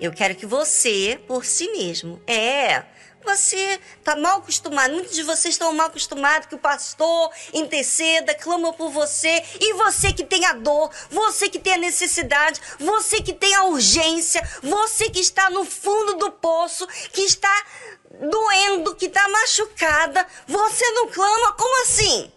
eu 0.00 0.12
quero 0.12 0.36
que 0.36 0.46
você, 0.46 1.20
por 1.26 1.44
si 1.44 1.68
mesmo, 1.72 2.22
é, 2.24 2.84
você 3.24 3.80
está 3.98 4.14
mal 4.14 4.38
acostumado, 4.38 4.94
muitos 4.94 5.16
de 5.16 5.24
vocês 5.24 5.54
estão 5.54 5.72
mal 5.72 5.88
acostumados 5.88 6.46
que 6.46 6.54
o 6.54 6.58
pastor 6.58 7.32
interceda, 7.52 8.32
clama 8.36 8.72
por 8.74 8.92
você, 8.92 9.42
e 9.60 9.72
você 9.74 10.12
que 10.12 10.22
tem 10.22 10.44
a 10.44 10.52
dor, 10.52 10.88
você 11.10 11.48
que 11.48 11.58
tem 11.58 11.74
a 11.74 11.78
necessidade, 11.78 12.60
você 12.78 13.20
que 13.20 13.32
tem 13.32 13.56
a 13.56 13.64
urgência, 13.64 14.40
você 14.62 15.10
que 15.10 15.18
está 15.18 15.50
no 15.50 15.64
fundo 15.64 16.14
do 16.14 16.30
poço, 16.30 16.86
que 17.12 17.22
está 17.22 17.66
doendo, 18.20 18.94
que 18.94 19.06
está 19.06 19.28
machucada, 19.28 20.24
você 20.46 20.88
não 20.92 21.08
clama? 21.08 21.54
Como 21.54 21.82
assim? 21.82 22.30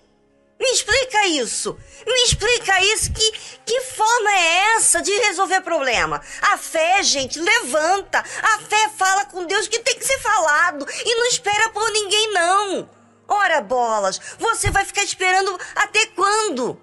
Me 0.59 0.69
explica 0.71 1.27
isso. 1.27 1.77
Me 2.05 2.23
explica 2.23 2.81
isso. 2.85 3.11
Que, 3.11 3.31
que 3.65 3.81
forma 3.81 4.31
é 4.31 4.75
essa 4.75 5.01
de 5.01 5.11
resolver 5.11 5.61
problema? 5.61 6.21
A 6.41 6.57
fé, 6.57 7.03
gente, 7.03 7.39
levanta. 7.39 8.19
A 8.19 8.59
fé 8.59 8.89
fala 8.97 9.25
com 9.25 9.45
Deus 9.45 9.67
que 9.67 9.79
tem 9.79 9.97
que 9.97 10.05
ser 10.05 10.19
falado. 10.19 10.85
E 11.05 11.15
não 11.15 11.27
espera 11.27 11.69
por 11.69 11.89
ninguém, 11.91 12.33
não. 12.33 12.89
Ora, 13.27 13.61
bolas, 13.61 14.19
você 14.37 14.69
vai 14.69 14.85
ficar 14.85 15.03
esperando 15.03 15.57
até 15.75 16.05
quando? 16.07 16.79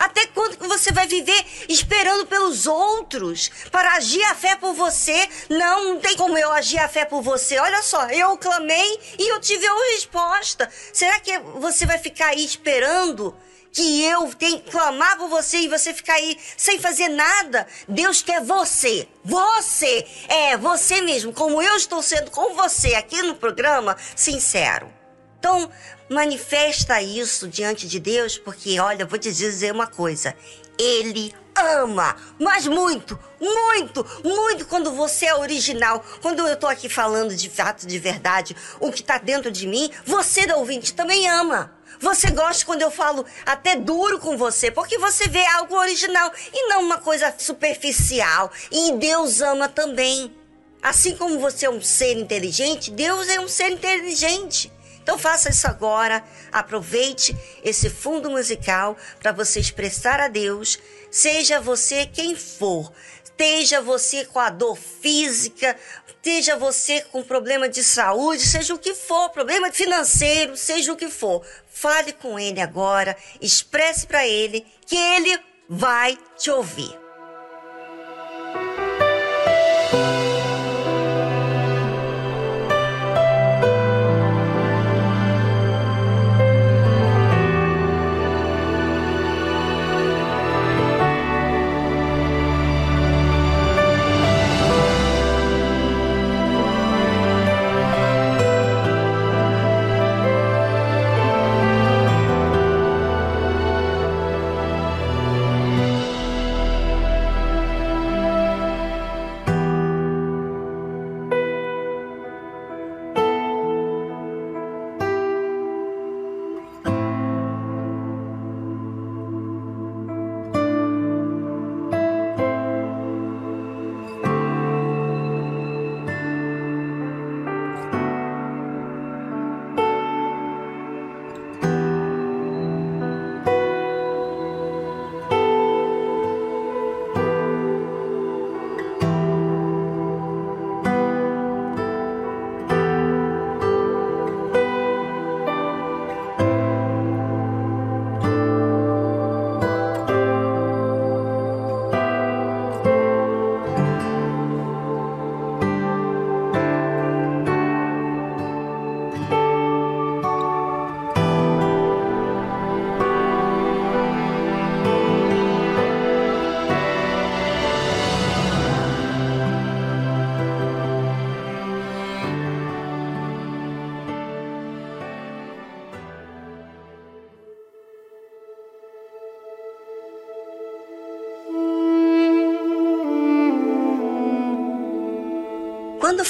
Até 0.00 0.26
quando 0.28 0.56
você 0.66 0.90
vai 0.90 1.06
viver 1.06 1.44
esperando 1.68 2.26
pelos 2.26 2.66
outros 2.66 3.50
para 3.70 3.96
agir 3.96 4.22
a 4.24 4.34
fé 4.34 4.56
por 4.56 4.72
você? 4.72 5.28
Não, 5.50 5.92
não 5.92 6.00
tem 6.00 6.16
como 6.16 6.38
eu 6.38 6.50
agir 6.52 6.78
a 6.78 6.88
fé 6.88 7.04
por 7.04 7.20
você. 7.20 7.58
Olha 7.58 7.82
só, 7.82 8.08
eu 8.08 8.34
clamei 8.38 8.98
e 9.18 9.28
eu 9.30 9.38
tive 9.42 9.68
uma 9.68 9.92
resposta. 9.92 10.70
Será 10.90 11.20
que 11.20 11.38
você 11.56 11.84
vai 11.84 11.98
ficar 11.98 12.28
aí 12.28 12.42
esperando? 12.42 13.36
que 13.72 14.04
eu 14.04 14.34
tenho 14.34 14.60
que 14.60 14.68
clamar 14.68 15.16
por 15.16 15.28
você 15.28 15.58
e 15.58 15.68
você 15.68 15.94
ficar 15.94 16.14
aí 16.14 16.36
sem 16.56 16.80
fazer 16.80 17.08
nada. 17.08 17.68
Deus 17.86 18.20
quer 18.20 18.42
você. 18.42 19.06
Você. 19.22 20.04
É, 20.26 20.56
você 20.56 21.00
mesmo. 21.02 21.32
Como 21.32 21.62
eu 21.62 21.76
estou 21.76 22.02
sendo 22.02 22.32
com 22.32 22.54
você 22.54 22.96
aqui 22.96 23.22
no 23.22 23.36
programa, 23.36 23.96
sincero. 24.16 24.92
Então, 25.38 25.70
manifesta 26.10 27.00
isso 27.00 27.46
diante 27.46 27.86
de 27.86 28.00
Deus, 28.00 28.36
porque 28.36 28.80
olha, 28.80 29.06
vou 29.06 29.18
te 29.18 29.32
dizer 29.32 29.72
uma 29.72 29.86
coisa. 29.86 30.34
Ele 30.76 31.32
ama, 31.54 32.16
mas 32.38 32.66
muito, 32.66 33.18
muito, 33.40 34.04
muito 34.24 34.66
quando 34.66 34.90
você 34.92 35.26
é 35.26 35.36
original. 35.36 36.04
Quando 36.20 36.46
eu 36.46 36.56
tô 36.56 36.66
aqui 36.66 36.88
falando 36.88 37.34
de 37.34 37.48
fato, 37.48 37.86
de 37.86 37.98
verdade, 37.98 38.56
o 38.80 38.90
que 38.90 39.04
tá 39.04 39.18
dentro 39.18 39.52
de 39.52 39.68
mim, 39.68 39.88
você 40.04 40.46
da 40.46 40.56
ouvinte 40.56 40.94
também 40.94 41.28
ama. 41.28 41.72
Você 42.00 42.30
gosta 42.30 42.64
quando 42.64 42.82
eu 42.82 42.90
falo 42.90 43.24
até 43.46 43.76
duro 43.76 44.18
com 44.18 44.36
você, 44.36 44.70
porque 44.70 44.98
você 44.98 45.28
vê 45.28 45.44
algo 45.46 45.76
original 45.76 46.32
e 46.52 46.68
não 46.68 46.82
uma 46.82 46.98
coisa 46.98 47.32
superficial. 47.38 48.50
E 48.72 48.92
Deus 48.92 49.40
ama 49.40 49.68
também. 49.68 50.34
Assim 50.82 51.14
como 51.14 51.38
você 51.38 51.66
é 51.66 51.70
um 51.70 51.82
ser 51.82 52.16
inteligente, 52.16 52.90
Deus 52.90 53.28
é 53.28 53.38
um 53.38 53.46
ser 53.46 53.70
inteligente. 53.70 54.72
Então 55.10 55.18
faça 55.18 55.50
isso 55.50 55.66
agora, 55.66 56.22
aproveite 56.52 57.36
esse 57.64 57.90
fundo 57.90 58.30
musical 58.30 58.96
para 59.18 59.32
você 59.32 59.58
expressar 59.58 60.20
a 60.20 60.28
Deus, 60.28 60.78
seja 61.10 61.58
você 61.58 62.06
quem 62.06 62.36
for, 62.36 62.92
esteja 63.24 63.80
você 63.80 64.24
com 64.24 64.38
a 64.38 64.50
dor 64.50 64.76
física, 64.76 65.76
esteja 66.06 66.54
você 66.54 67.00
com 67.00 67.24
problema 67.24 67.68
de 67.68 67.82
saúde, 67.82 68.46
seja 68.46 68.72
o 68.72 68.78
que 68.78 68.94
for, 68.94 69.30
problema 69.30 69.72
financeiro, 69.72 70.56
seja 70.56 70.92
o 70.92 70.96
que 70.96 71.08
for. 71.08 71.44
Fale 71.68 72.12
com 72.12 72.38
ele 72.38 72.60
agora, 72.60 73.16
expresse 73.40 74.06
para 74.06 74.24
ele 74.24 74.64
que 74.86 74.94
ele 74.94 75.40
vai 75.68 76.16
te 76.38 76.52
ouvir. 76.52 76.99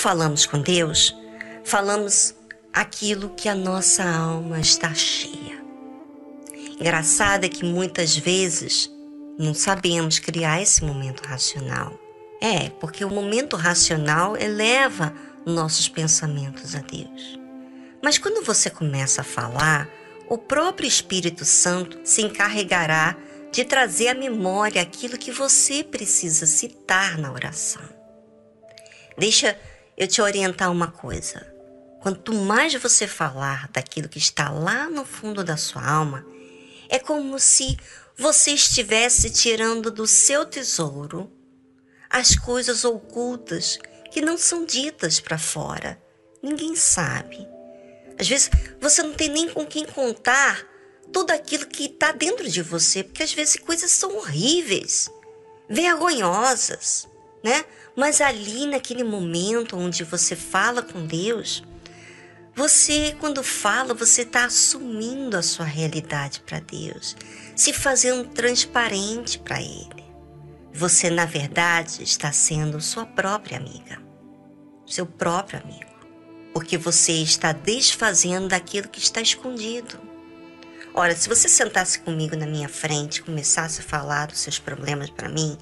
Falamos 0.01 0.47
com 0.47 0.59
Deus, 0.59 1.15
falamos 1.63 2.35
aquilo 2.73 3.31
que 3.31 3.49
a 3.49 3.55
nossa 3.55 4.03
alma 4.03 4.59
está 4.59 4.95
cheia. 4.95 5.61
Engraçado 6.81 7.45
é 7.45 7.49
que 7.49 7.65
muitas 7.65 8.17
vezes 8.17 8.91
não 9.39 9.53
sabemos 9.53 10.19
criar 10.19 10.63
esse 10.63 10.83
momento 10.83 11.21
racional. 11.21 11.99
É, 12.41 12.71
porque 12.81 13.05
o 13.05 13.11
momento 13.11 13.55
racional 13.55 14.35
eleva 14.35 15.15
nossos 15.45 15.87
pensamentos 15.89 16.75
a 16.75 16.79
Deus. 16.79 17.39
Mas 18.03 18.17
quando 18.17 18.43
você 18.43 18.71
começa 18.71 19.21
a 19.21 19.25
falar, 19.25 19.87
o 20.27 20.39
próprio 20.39 20.89
Espírito 20.89 21.45
Santo 21.45 22.01
se 22.05 22.23
encarregará 22.23 23.15
de 23.53 23.65
trazer 23.65 24.09
à 24.09 24.15
memória 24.15 24.81
aquilo 24.81 25.19
que 25.19 25.31
você 25.31 25.85
precisa 25.85 26.47
citar 26.47 27.19
na 27.19 27.31
oração. 27.31 27.83
Deixa 29.19 29.55
eu 30.01 30.09
te 30.09 30.23
orientar 30.23 30.73
uma 30.73 30.91
coisa. 30.91 31.47
Quanto 32.01 32.33
mais 32.33 32.73
você 32.73 33.07
falar 33.07 33.69
daquilo 33.69 34.09
que 34.09 34.17
está 34.17 34.49
lá 34.49 34.89
no 34.89 35.05
fundo 35.05 35.45
da 35.45 35.59
sua 35.59 35.87
alma, 35.87 36.25
é 36.89 36.99
como 36.99 37.39
se 37.39 37.77
você 38.17 38.53
estivesse 38.53 39.29
tirando 39.29 39.91
do 39.91 40.07
seu 40.07 40.47
tesouro 40.47 41.31
as 42.09 42.35
coisas 42.35 42.83
ocultas 42.83 43.79
que 44.11 44.23
não 44.23 44.39
são 44.39 44.65
ditas 44.65 45.21
para 45.21 45.37
fora. 45.37 46.03
Ninguém 46.43 46.75
sabe. 46.75 47.47
Às 48.19 48.27
vezes 48.27 48.51
você 48.81 49.03
não 49.03 49.13
tem 49.13 49.29
nem 49.29 49.51
com 49.51 49.67
quem 49.67 49.85
contar 49.85 50.67
tudo 51.13 51.31
aquilo 51.31 51.67
que 51.67 51.85
está 51.85 52.11
dentro 52.11 52.49
de 52.49 52.63
você, 52.63 53.05
porque 53.05 53.23
às 53.23 53.35
vezes 53.35 53.57
coisas 53.57 53.91
são 53.91 54.17
horríveis, 54.17 55.11
vergonhosas, 55.69 57.07
né? 57.43 57.65
Mas 57.97 58.21
ali 58.21 58.67
naquele 58.67 59.05
momento 59.05 59.77
onde 59.77 60.05
você 60.05 60.37
fala 60.37 60.83
com 60.83 61.07
Deus, 61.07 61.63
você, 62.55 63.17
quando 63.19 63.43
fala, 63.43 63.95
você 63.95 64.23
está 64.23 64.45
assumindo 64.45 65.37
a 65.37 65.43
sua 65.43 65.65
realidade 65.65 66.41
para 66.41 66.61
Deus, 66.61 67.17
se 67.57 67.73
fazendo 67.73 68.29
transparente 68.29 69.39
para 69.39 69.61
Ele. 69.61 70.05
Você, 70.73 71.11
na 71.11 71.25
verdade, 71.25 72.03
está 72.03 72.33
sendo 72.33 72.81
sua 72.81 73.07
própria 73.07 73.57
amiga, 73.57 74.01
seu 74.87 75.07
próprio 75.07 75.61
amigo, 75.61 75.91
porque 76.53 76.77
você 76.77 77.13
está 77.13 77.53
desfazendo 77.53 78.49
daquilo 78.49 78.89
que 78.89 79.01
está 79.01 79.21
escondido. 79.21 79.99
Ora, 80.93 81.15
se 81.15 81.29
você 81.29 81.49
sentasse 81.49 82.01
comigo 82.01 82.37
na 82.37 82.47
minha 82.47 82.69
frente 82.69 83.23
começasse 83.23 83.81
a 83.81 83.85
falar 83.85 84.27
dos 84.27 84.41
seus 84.41 84.59
problemas 84.59 85.09
para 85.09 85.29
mim, 85.29 85.57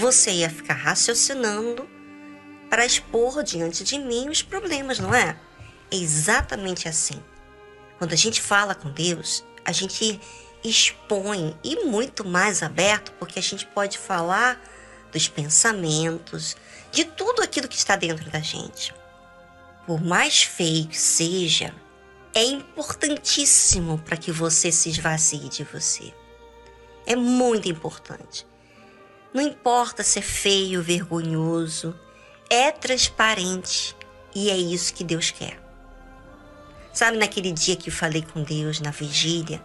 você 0.00 0.32
ia 0.32 0.50
ficar 0.50 0.74
raciocinando 0.74 1.88
para 2.68 2.86
expor 2.86 3.42
diante 3.42 3.84
de 3.84 3.98
mim 3.98 4.28
os 4.28 4.42
problemas, 4.42 4.98
não 4.98 5.14
é? 5.14 5.36
É 5.90 5.96
exatamente 5.96 6.88
assim. 6.88 7.22
Quando 7.98 8.12
a 8.12 8.16
gente 8.16 8.40
fala 8.40 8.74
com 8.74 8.90
Deus, 8.90 9.44
a 9.64 9.72
gente 9.72 10.18
expõe 10.64 11.56
e 11.62 11.84
muito 11.84 12.26
mais 12.26 12.62
aberto, 12.62 13.12
porque 13.18 13.38
a 13.38 13.42
gente 13.42 13.66
pode 13.66 13.98
falar 13.98 14.60
dos 15.12 15.28
pensamentos, 15.28 16.56
de 16.90 17.04
tudo 17.04 17.42
aquilo 17.42 17.68
que 17.68 17.76
está 17.76 17.96
dentro 17.96 18.30
da 18.30 18.40
gente. 18.40 18.94
Por 19.86 20.02
mais 20.02 20.42
feio 20.42 20.86
que 20.86 20.98
seja, 20.98 21.74
é 22.34 22.44
importantíssimo 22.44 23.98
para 23.98 24.16
que 24.16 24.30
você 24.30 24.70
se 24.70 24.88
esvazie 24.88 25.48
de 25.48 25.64
você. 25.64 26.14
É 27.06 27.16
muito 27.16 27.68
importante. 27.68 28.46
Não 29.32 29.42
importa 29.42 30.02
se 30.02 30.18
é 30.18 30.22
feio, 30.22 30.82
vergonhoso, 30.82 31.98
é 32.48 32.72
transparente 32.72 33.96
e 34.34 34.50
é 34.50 34.56
isso 34.56 34.92
que 34.92 35.04
Deus 35.04 35.30
quer. 35.30 35.60
Sabe, 36.92 37.16
naquele 37.16 37.52
dia 37.52 37.76
que 37.76 37.88
eu 37.88 37.92
falei 37.92 38.22
com 38.22 38.42
Deus 38.42 38.80
na 38.80 38.90
vigília, 38.90 39.62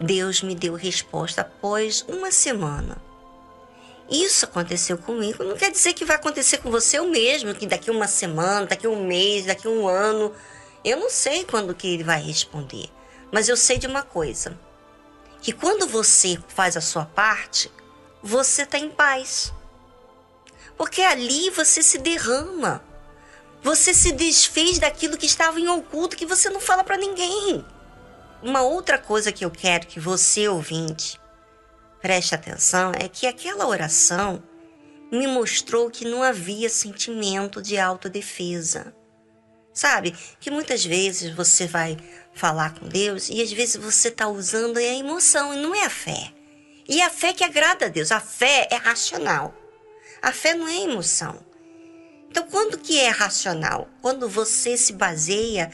Deus 0.00 0.42
me 0.42 0.54
deu 0.54 0.74
resposta 0.74 1.42
após 1.42 2.04
uma 2.08 2.32
semana. 2.32 2.96
Isso 4.10 4.44
aconteceu 4.44 4.98
comigo, 4.98 5.44
não 5.44 5.56
quer 5.56 5.70
dizer 5.70 5.92
que 5.92 6.04
vai 6.04 6.16
acontecer 6.16 6.58
com 6.58 6.70
você 6.70 6.98
o 6.98 7.08
mesmo, 7.08 7.54
que 7.54 7.66
daqui 7.66 7.90
uma 7.90 8.08
semana, 8.08 8.66
daqui 8.66 8.86
um 8.86 9.04
mês, 9.06 9.46
daqui 9.46 9.68
um 9.68 9.86
ano. 9.86 10.32
Eu 10.84 10.98
não 10.98 11.10
sei 11.10 11.44
quando 11.44 11.74
que 11.74 11.86
ele 11.88 12.04
vai 12.04 12.20
responder, 12.20 12.88
mas 13.32 13.48
eu 13.48 13.56
sei 13.56 13.78
de 13.78 13.86
uma 13.86 14.02
coisa, 14.02 14.58
que 15.40 15.52
quando 15.52 15.86
você 15.86 16.38
faz 16.48 16.76
a 16.76 16.80
sua 16.80 17.04
parte, 17.04 17.70
você 18.26 18.62
está 18.62 18.78
em 18.78 18.90
paz. 18.90 19.52
Porque 20.76 21.00
ali 21.00 21.48
você 21.50 21.82
se 21.82 21.98
derrama. 21.98 22.82
Você 23.62 23.94
se 23.94 24.12
desfez 24.12 24.78
daquilo 24.78 25.16
que 25.16 25.26
estava 25.26 25.58
em 25.58 25.68
oculto 25.68 26.16
que 26.16 26.26
você 26.26 26.50
não 26.50 26.60
fala 26.60 26.84
para 26.84 26.96
ninguém. 26.96 27.64
Uma 28.42 28.62
outra 28.62 28.98
coisa 28.98 29.32
que 29.32 29.44
eu 29.44 29.50
quero 29.50 29.86
que 29.86 29.98
você, 29.98 30.46
ouvinte, 30.46 31.20
preste 32.02 32.34
atenção 32.34 32.92
é 32.94 33.08
que 33.08 33.26
aquela 33.26 33.66
oração 33.66 34.42
me 35.10 35.26
mostrou 35.26 35.90
que 35.90 36.04
não 36.04 36.22
havia 36.22 36.68
sentimento 36.68 37.62
de 37.62 37.78
autodefesa. 37.78 38.94
Sabe? 39.72 40.14
Que 40.40 40.50
muitas 40.50 40.84
vezes 40.84 41.34
você 41.34 41.66
vai 41.66 41.96
falar 42.34 42.74
com 42.74 42.88
Deus 42.88 43.28
e 43.30 43.40
às 43.40 43.52
vezes 43.52 43.76
você 43.76 44.08
está 44.08 44.28
usando 44.28 44.76
a 44.76 44.82
emoção 44.82 45.54
e 45.54 45.56
não 45.56 45.74
é 45.74 45.84
a 45.84 45.90
fé. 45.90 46.35
E 46.88 47.02
a 47.02 47.10
fé 47.10 47.32
que 47.32 47.44
agrada 47.44 47.86
a 47.86 47.88
Deus. 47.88 48.12
A 48.12 48.20
fé 48.20 48.68
é 48.70 48.76
racional. 48.76 49.54
A 50.22 50.32
fé 50.32 50.54
não 50.54 50.68
é 50.68 50.76
emoção. 50.82 51.44
Então, 52.30 52.46
quando 52.48 52.78
que 52.78 53.00
é 53.00 53.08
racional? 53.08 53.88
Quando 54.02 54.28
você 54.28 54.76
se 54.76 54.92
baseia 54.92 55.72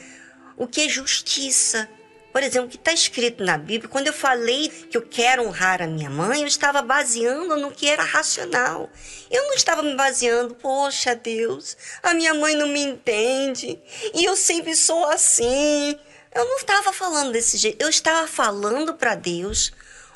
o 0.57 0.67
que 0.67 0.81
é 0.81 0.89
justiça. 0.89 1.89
Por 2.31 2.41
exemplo, 2.41 2.67
o 2.67 2.69
que 2.69 2.77
está 2.77 2.91
escrito 2.91 3.43
na 3.43 3.57
Bíblia, 3.57 3.87
quando 3.87 4.07
eu 4.07 4.13
falei 4.13 4.67
que 4.67 4.97
eu 4.97 5.03
quero 5.03 5.45
honrar 5.45 5.83
a 5.83 5.87
minha 5.87 6.09
mãe, 6.09 6.41
eu 6.41 6.47
estava 6.47 6.81
baseando 6.81 7.55
no 7.57 7.69
que 7.69 7.87
era 7.87 8.03
racional. 8.03 8.89
Eu 9.29 9.43
não 9.43 9.53
estava 9.53 9.83
me 9.83 9.95
baseando, 9.95 10.55
poxa 10.55 11.15
Deus, 11.15 11.77
a 12.01 12.13
minha 12.15 12.33
mãe 12.33 12.55
não 12.55 12.67
me 12.67 12.81
entende 12.81 13.79
e 14.15 14.25
eu 14.25 14.35
sempre 14.35 14.75
sou 14.75 15.05
assim. 15.05 15.95
Eu 16.33 16.45
não 16.45 16.57
estava 16.57 16.91
falando 16.91 17.31
desse 17.31 17.57
jeito, 17.57 17.79
eu 17.79 17.89
estava 17.89 18.25
falando 18.25 18.95
para 18.95 19.13
Deus 19.13 19.71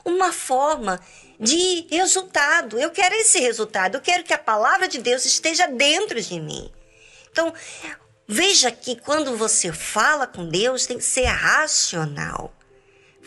uma 0.07 0.31
forma 0.31 0.99
de 1.39 1.85
resultado. 1.91 2.79
Eu 2.79 2.89
quero 2.89 3.13
esse 3.15 3.39
resultado. 3.39 3.95
Eu 3.95 4.01
quero 4.01 4.23
que 4.23 4.33
a 4.33 4.37
palavra 4.37 4.87
de 4.87 4.99
Deus 4.99 5.25
esteja 5.25 5.67
dentro 5.67 6.19
de 6.21 6.39
mim. 6.39 6.71
Então, 7.29 7.53
veja 8.27 8.71
que 8.71 8.95
quando 8.95 9.35
você 9.37 9.71
fala 9.71 10.25
com 10.25 10.47
Deus, 10.47 10.87
tem 10.87 10.97
que 10.97 11.03
ser 11.03 11.25
racional. 11.25 12.53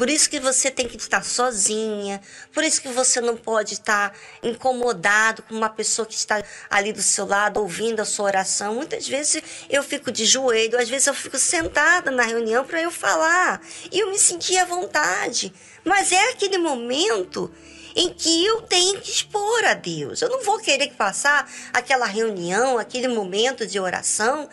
Por 0.01 0.09
isso 0.09 0.31
que 0.31 0.41
você 0.41 0.71
tem 0.71 0.89
que 0.89 0.97
estar 0.97 1.23
sozinha, 1.23 2.23
por 2.55 2.65
isso 2.65 2.81
que 2.81 2.89
você 2.89 3.21
não 3.21 3.37
pode 3.37 3.75
estar 3.75 4.17
incomodado 4.43 5.43
com 5.43 5.55
uma 5.55 5.69
pessoa 5.69 6.07
que 6.07 6.15
está 6.15 6.43
ali 6.71 6.91
do 6.91 7.03
seu 7.03 7.27
lado 7.27 7.61
ouvindo 7.61 8.01
a 8.01 8.07
sua 8.07 8.25
oração. 8.25 8.77
Muitas 8.77 9.07
vezes 9.07 9.43
eu 9.69 9.83
fico 9.83 10.11
de 10.11 10.25
joelho, 10.25 10.81
às 10.81 10.89
vezes 10.89 11.07
eu 11.07 11.13
fico 11.13 11.39
sentada 11.39 12.11
na 12.11 12.23
reunião 12.23 12.65
para 12.65 12.81
eu 12.81 12.91
falar 12.91 13.61
e 13.93 13.99
eu 13.99 14.11
me 14.11 14.19
sentia 14.19 14.63
à 14.63 14.65
vontade. 14.65 15.53
Mas 15.85 16.13
é 16.13 16.31
aquele 16.31 16.59
momento 16.59 17.51
em 17.95 18.13
que 18.13 18.45
eu 18.45 18.63
tenho 18.63 19.01
que 19.01 19.11
expor 19.11 19.65
a 19.65 19.75
Deus. 19.75 20.21
Eu 20.21 20.29
não 20.29 20.43
vou 20.43 20.59
querer 20.59 20.93
passar 20.95 21.51
aquela 21.73 22.07
reunião, 22.07 22.79
aquele 22.79 23.09
momento 23.09 23.67
de 23.67 23.81
oração 23.81 24.49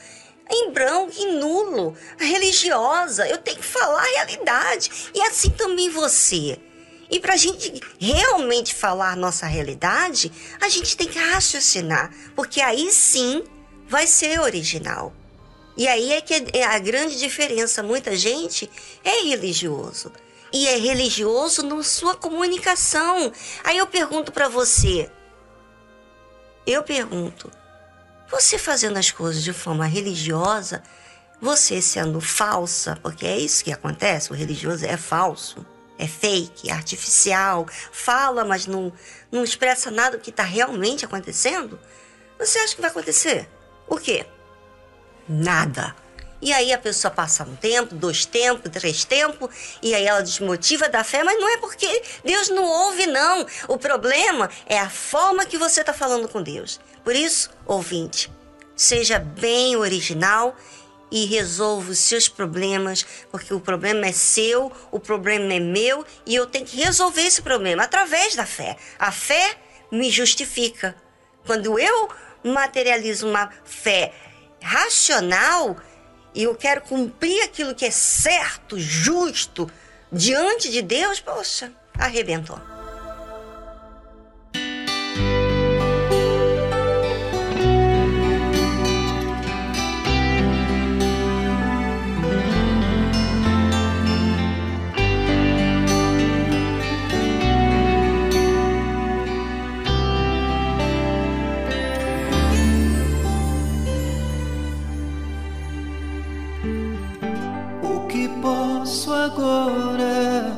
em 0.49 0.71
branco, 0.71 1.13
em 1.17 1.37
nulo, 1.37 1.95
religiosa. 2.17 3.27
Eu 3.27 3.37
tenho 3.37 3.57
que 3.57 3.65
falar 3.65 4.01
a 4.01 4.15
realidade. 4.15 5.11
E 5.13 5.21
assim 5.21 5.49
também 5.49 5.89
você. 5.89 6.59
E 7.09 7.19
para 7.19 7.33
a 7.33 7.37
gente 7.37 7.81
realmente 7.99 8.73
falar 8.73 9.15
nossa 9.15 9.45
realidade, 9.45 10.31
a 10.59 10.67
gente 10.67 10.97
tem 10.97 11.07
que 11.07 11.17
raciocinar, 11.17 12.13
porque 12.35 12.59
aí 12.59 12.91
sim 12.91 13.43
vai 13.87 14.05
ser 14.05 14.41
original. 14.41 15.13
E 15.77 15.87
aí 15.87 16.11
é 16.11 16.21
que 16.21 16.33
é 16.53 16.63
a 16.63 16.79
grande 16.79 17.17
diferença. 17.17 17.83
Muita 17.83 18.15
gente 18.15 18.69
é 19.03 19.21
religioso, 19.23 20.11
e 20.57 20.67
é 20.67 20.77
religioso 20.77 21.61
na 21.61 21.83
sua 21.83 22.15
comunicação. 22.15 23.31
Aí 23.63 23.77
eu 23.77 23.85
pergunto 23.85 24.31
para 24.31 24.49
você, 24.49 25.09
eu 26.65 26.81
pergunto, 26.83 27.51
você 28.29 28.57
fazendo 28.57 28.97
as 28.97 29.11
coisas 29.11 29.43
de 29.43 29.53
forma 29.53 29.85
religiosa, 29.85 30.81
você 31.39 31.79
sendo 31.81 32.19
falsa, 32.19 32.97
porque 33.03 33.25
é 33.25 33.37
isso 33.37 33.63
que 33.63 33.71
acontece, 33.71 34.31
o 34.31 34.35
religioso 34.35 34.83
é 34.85 34.97
falso, 34.97 35.63
é 35.99 36.07
fake, 36.07 36.69
é 36.69 36.73
artificial, 36.73 37.67
fala, 37.91 38.43
mas 38.43 38.65
não, 38.65 38.91
não 39.31 39.43
expressa 39.43 39.91
nada 39.91 40.17
do 40.17 40.23
que 40.23 40.31
está 40.31 40.43
realmente 40.43 41.05
acontecendo, 41.05 41.79
você 42.39 42.57
acha 42.59 42.75
que 42.75 42.81
vai 42.81 42.89
acontecer? 42.89 43.47
O 43.87 43.97
quê? 43.97 44.25
Nada. 45.29 45.95
E 46.41 46.53
aí 46.53 46.71
a 46.71 46.77
pessoa 46.77 47.11
passa 47.11 47.43
um 47.43 47.55
tempo, 47.55 47.95
dois 47.95 48.25
tempos, 48.25 48.71
três 48.71 49.03
tempos, 49.03 49.49
e 49.81 49.95
aí 49.95 50.05
ela 50.05 50.21
desmotiva 50.21 50.87
da 50.87 51.03
fé, 51.03 51.23
mas 51.23 51.39
não 51.39 51.49
é 51.49 51.57
porque 51.57 52.03
Deus 52.23 52.49
não 52.49 52.63
ouve, 52.63 53.07
não. 53.07 53.45
O 53.67 53.77
problema 53.77 54.49
é 54.67 54.79
a 54.79 54.89
forma 54.89 55.45
que 55.45 55.57
você 55.57 55.81
está 55.81 55.93
falando 55.93 56.27
com 56.27 56.43
Deus. 56.43 56.79
Por 57.03 57.15
isso, 57.15 57.49
ouvinte, 57.65 58.31
seja 58.75 59.17
bem 59.17 59.75
original 59.75 60.55
e 61.09 61.25
resolva 61.25 61.91
os 61.91 61.99
seus 61.99 62.27
problemas, 62.27 63.05
porque 63.31 63.53
o 63.53 63.59
problema 63.59 64.05
é 64.05 64.11
seu, 64.11 64.71
o 64.91 64.99
problema 64.99 65.53
é 65.53 65.59
meu, 65.59 66.05
e 66.25 66.35
eu 66.35 66.45
tenho 66.45 66.65
que 66.65 66.77
resolver 66.77 67.21
esse 67.21 67.41
problema 67.41 67.83
através 67.83 68.35
da 68.35 68.45
fé. 68.45 68.77
A 68.99 69.11
fé 69.11 69.57
me 69.91 70.11
justifica. 70.11 70.95
Quando 71.45 71.79
eu 71.79 72.09
materializo 72.43 73.27
uma 73.27 73.49
fé 73.63 74.13
racional, 74.61 75.77
e 76.37 76.43
eu 76.43 76.53
quero 76.53 76.81
cumprir 76.81 77.41
aquilo 77.41 77.73
que 77.73 77.83
é 77.83 77.89
certo, 77.89 78.79
justo, 78.79 79.67
diante 80.11 80.69
de 80.69 80.83
Deus, 80.83 81.19
poxa, 81.19 81.71
arrebentou. 81.97 82.76
Agora 109.13 110.51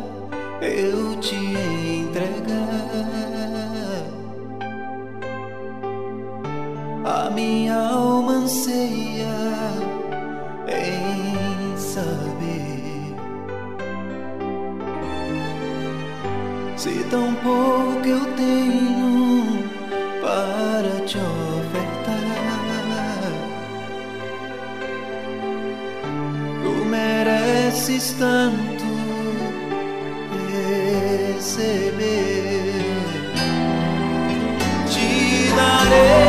eu 0.62 1.16
te 1.20 1.36
entregar. 1.36 2.60
A 7.06 7.30
minha 7.32 7.76
alma 7.76 8.34
anseia 8.34 9.26
em 10.68 11.78
saber 11.78 13.16
se 16.78 17.04
tão 17.10 17.34
pouco 17.36 18.08
eu 18.08 18.26
tenho 18.36 18.89
mereces 27.90 28.16
tanto 28.20 28.86
receber. 31.38 31.96
Te 34.88 35.56
darei. 35.56 36.29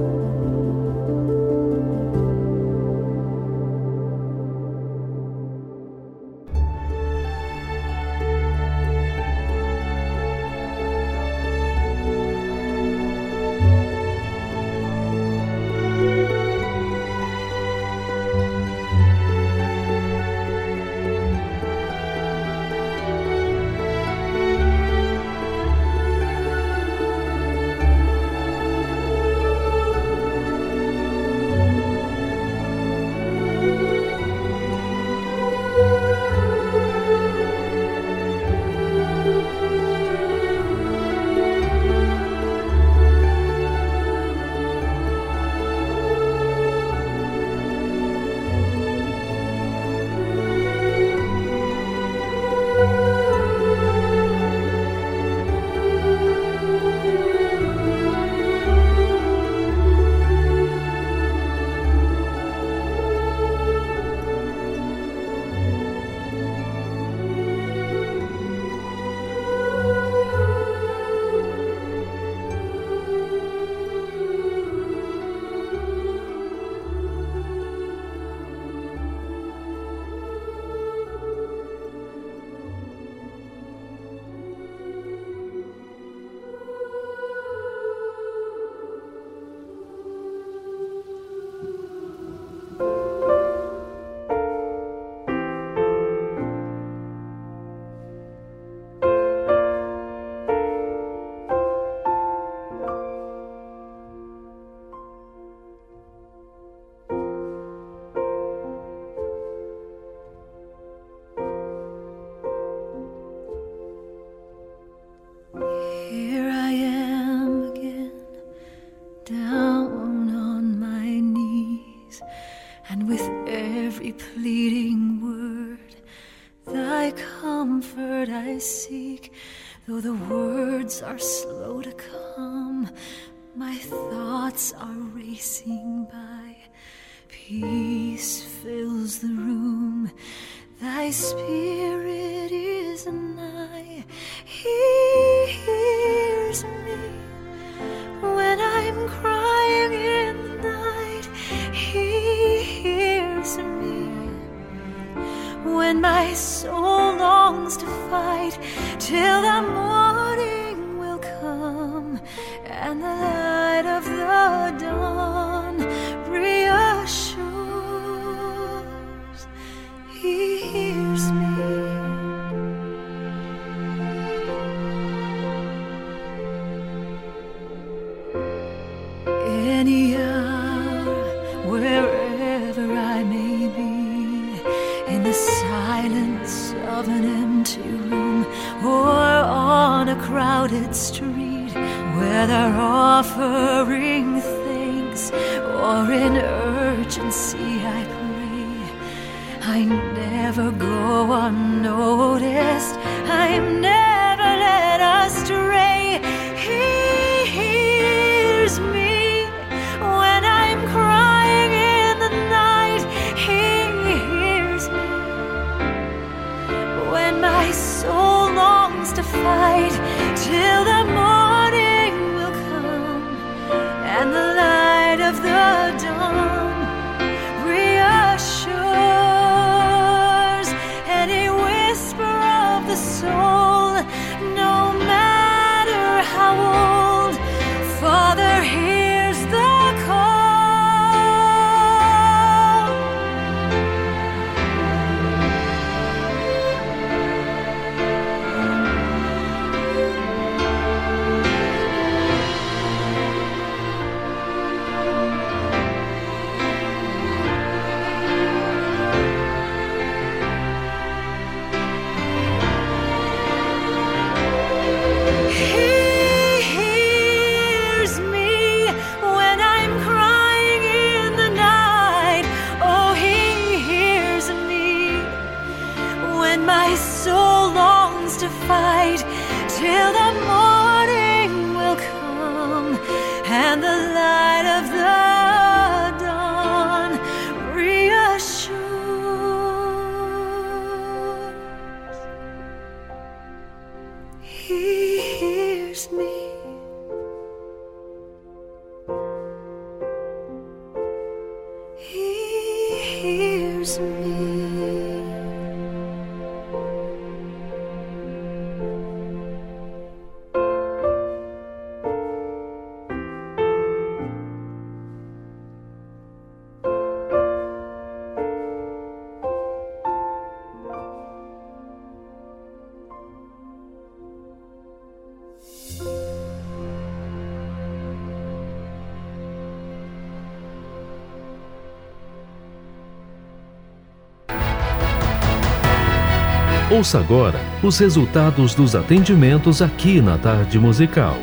Ouça 336.93 337.19
agora 337.19 337.57
os 337.81 337.97
resultados 337.97 338.75
dos 338.75 338.97
atendimentos 338.97 339.81
aqui 339.81 340.19
na 340.19 340.37
Tarde 340.37 340.77
Musical. 340.77 341.37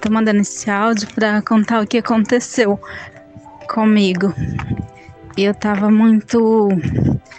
Tô 0.00 0.10
mandando 0.10 0.40
esse 0.40 0.70
áudio 0.70 1.06
para 1.14 1.42
contar 1.42 1.82
o 1.82 1.86
que 1.86 1.98
aconteceu 1.98 2.80
comigo. 3.68 4.32
E 5.38 5.44
eu 5.44 5.54
tava 5.54 5.88
muito 5.88 6.68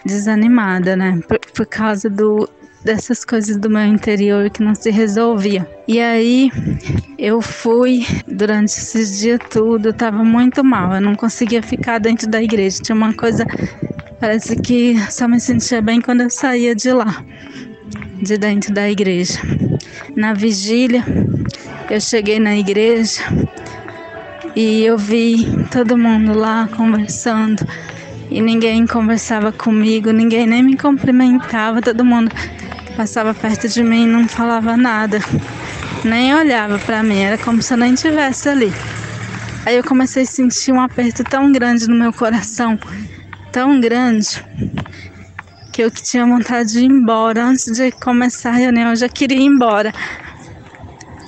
desanimada, 0.05 0.95
né? 0.95 1.19
Por, 1.27 1.37
por 1.53 1.65
causa 1.65 2.09
do, 2.09 2.49
dessas 2.81 3.25
coisas 3.25 3.57
do 3.57 3.69
meu 3.69 3.83
interior 3.83 4.49
que 4.49 4.63
não 4.63 4.73
se 4.73 4.89
resolvia. 4.89 5.69
E 5.85 5.99
aí 5.99 6.49
eu 7.17 7.41
fui 7.41 8.07
durante 8.25 8.69
esses 8.69 9.19
dias 9.19 9.41
tudo, 9.49 9.89
eu 9.89 9.93
tava 9.93 10.23
muito 10.23 10.63
mal, 10.63 10.93
eu 10.93 11.01
não 11.01 11.13
conseguia 11.13 11.61
ficar 11.61 11.99
dentro 11.99 12.29
da 12.29 12.41
igreja. 12.41 12.81
Tinha 12.81 12.95
uma 12.95 13.11
coisa, 13.11 13.45
parece 14.17 14.55
que 14.55 14.95
só 15.11 15.27
me 15.27 15.37
sentia 15.37 15.81
bem 15.81 15.99
quando 15.99 16.21
eu 16.21 16.29
saía 16.29 16.73
de 16.73 16.93
lá, 16.93 17.21
de 18.23 18.37
dentro 18.37 18.73
da 18.73 18.89
igreja. 18.89 19.41
Na 20.15 20.31
vigília, 20.31 21.03
eu 21.89 21.99
cheguei 21.99 22.39
na 22.39 22.55
igreja 22.55 23.23
e 24.55 24.85
eu 24.85 24.97
vi 24.97 25.45
todo 25.69 25.97
mundo 25.97 26.33
lá 26.33 26.69
conversando 26.77 27.67
e 28.29 28.41
ninguém 28.41 28.85
conversava 28.85 29.51
comigo, 29.51 30.11
ninguém 30.11 30.45
nem 30.45 30.63
me 30.63 30.77
cumprimentava, 30.77 31.81
todo 31.81 32.05
mundo 32.05 32.31
passava 32.95 33.33
perto 33.33 33.67
de 33.67 33.81
mim 33.83 34.03
e 34.03 34.07
não 34.07 34.27
falava 34.27 34.75
nada, 34.75 35.19
nem 36.03 36.33
olhava 36.35 36.77
para 36.79 37.01
mim, 37.01 37.19
era 37.19 37.37
como 37.37 37.61
se 37.61 37.73
eu 37.73 37.77
nem 37.77 37.93
estivesse 37.93 38.49
ali. 38.49 38.73
Aí 39.65 39.75
eu 39.75 39.83
comecei 39.83 40.23
a 40.23 40.25
sentir 40.25 40.71
um 40.71 40.81
aperto 40.81 41.23
tão 41.23 41.51
grande 41.51 41.87
no 41.87 41.95
meu 41.95 42.13
coração, 42.13 42.79
tão 43.51 43.79
grande, 43.79 44.43
que 45.71 45.83
eu 45.83 45.91
que 45.91 46.01
tinha 46.01 46.25
vontade 46.25 46.73
de 46.73 46.79
ir 46.79 46.85
embora. 46.85 47.43
Antes 47.45 47.73
de 47.73 47.91
começar 47.91 48.49
a 48.49 48.53
reunião, 48.53 48.89
eu 48.89 48.95
já 48.95 49.09
queria 49.09 49.37
ir 49.37 49.45
embora. 49.45 49.93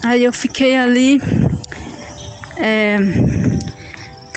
Aí 0.04 0.24
eu 0.24 0.34
fiquei 0.34 0.76
ali, 0.76 1.22
é, 2.58 2.98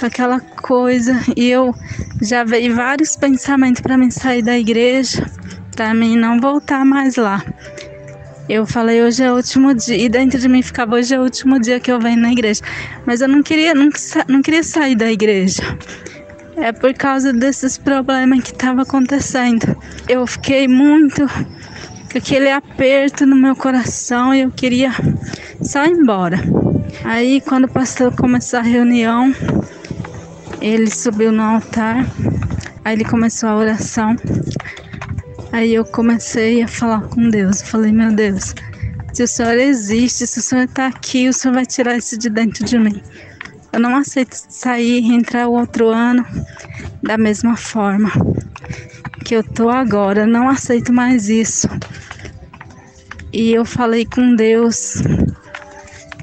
foi 0.05 0.09
aquela 0.09 0.41
coisa 0.41 1.19
e 1.35 1.49
eu 1.49 1.75
já 2.21 2.45
veio 2.45 2.75
vários 2.75 3.17
pensamentos 3.17 3.81
para 3.81 3.97
mim 3.97 4.11
sair 4.11 4.43
da 4.43 4.59
igreja, 4.59 5.25
para 5.75 5.95
mim 5.95 6.17
não 6.17 6.39
voltar 6.39 6.85
mais 6.85 7.17
lá. 7.17 7.43
Eu 8.47 8.67
falei, 8.67 9.03
hoje 9.03 9.23
é 9.23 9.33
o 9.33 9.37
último 9.37 9.73
dia, 9.73 9.97
e 9.97 10.09
dentro 10.09 10.39
de 10.39 10.47
mim 10.47 10.61
ficava, 10.61 10.97
hoje 10.97 11.15
é 11.15 11.19
o 11.19 11.23
último 11.23 11.59
dia 11.59 11.81
que 11.81 11.91
eu 11.91 11.99
venho 11.99 12.19
na 12.21 12.33
igreja. 12.33 12.61
Mas 13.07 13.23
eu 13.23 13.29
não 13.29 13.43
queria, 13.43 13.75
não, 13.75 13.89
não 14.29 14.43
queria 14.43 14.63
sair 14.63 14.95
da 14.95 15.11
igreja. 15.11 15.63
É 16.57 16.71
por 16.71 16.93
causa 16.93 17.33
desses 17.33 17.79
problemas 17.79 18.43
que 18.43 18.51
estavam 18.51 18.83
acontecendo. 18.83 19.75
Eu 20.07 20.27
fiquei 20.27 20.69
muito 20.69 21.27
com 22.13 22.19
aquele 22.19 22.51
aperto 22.51 23.25
no 23.25 23.37
meu 23.37 23.57
coração 23.57 24.35
e 24.35 24.43
eu 24.43 24.51
queria 24.51 24.93
só 25.63 25.87
ir 25.87 25.93
embora. 25.93 26.39
Aí, 27.03 27.41
quando 27.41 27.65
o 27.65 27.69
pastor 27.69 28.15
começou 28.15 28.61
a 28.61 28.63
reunião, 28.63 29.35
ele 30.67 30.91
subiu 30.91 31.31
no 31.31 31.43
altar, 31.43 32.07
aí 32.85 32.95
ele 32.95 33.05
começou 33.05 33.51
a 33.51 33.57
oração. 33.57 34.17
Aí 35.53 35.75
eu 35.75 35.85
comecei 35.85 36.63
a 36.63 36.69
falar 36.69 37.03
com 37.03 37.29
Deus. 37.29 37.61
Eu 37.61 37.67
falei, 37.67 37.93
meu 37.93 38.11
Deus, 38.13 38.55
se 39.13 39.23
o 39.23 39.29
Senhor 39.29 39.59
existe, 39.59 40.27
se 40.27 40.39
o 40.39 40.43
Senhor 40.43 40.65
está 40.65 40.87
aqui, 40.87 41.29
o 41.29 41.33
Senhor 41.35 41.55
vai 41.55 41.67
tirar 41.67 41.97
isso 41.97 42.19
de 42.19 42.31
dentro 42.31 42.65
de 42.65 42.79
mim. 42.79 43.03
Eu 43.73 43.81
não 43.81 43.95
aceito 43.95 44.35
sair 44.49 45.03
e 45.03 45.13
entrar 45.13 45.49
o 45.49 45.53
outro 45.53 45.89
ano 45.89 46.25
da 47.03 47.19
mesma 47.19 47.57
forma 47.57 48.11
que 49.25 49.37
eu 49.37 49.45
tô 49.45 49.69
agora. 49.69 50.23
Eu 50.23 50.27
não 50.27 50.49
aceito 50.49 50.93
mais 50.93 51.29
isso. 51.29 51.69
E 53.33 53.53
eu 53.53 53.67
falei 53.67 54.07
com 54.07 54.35
Deus 54.35 55.03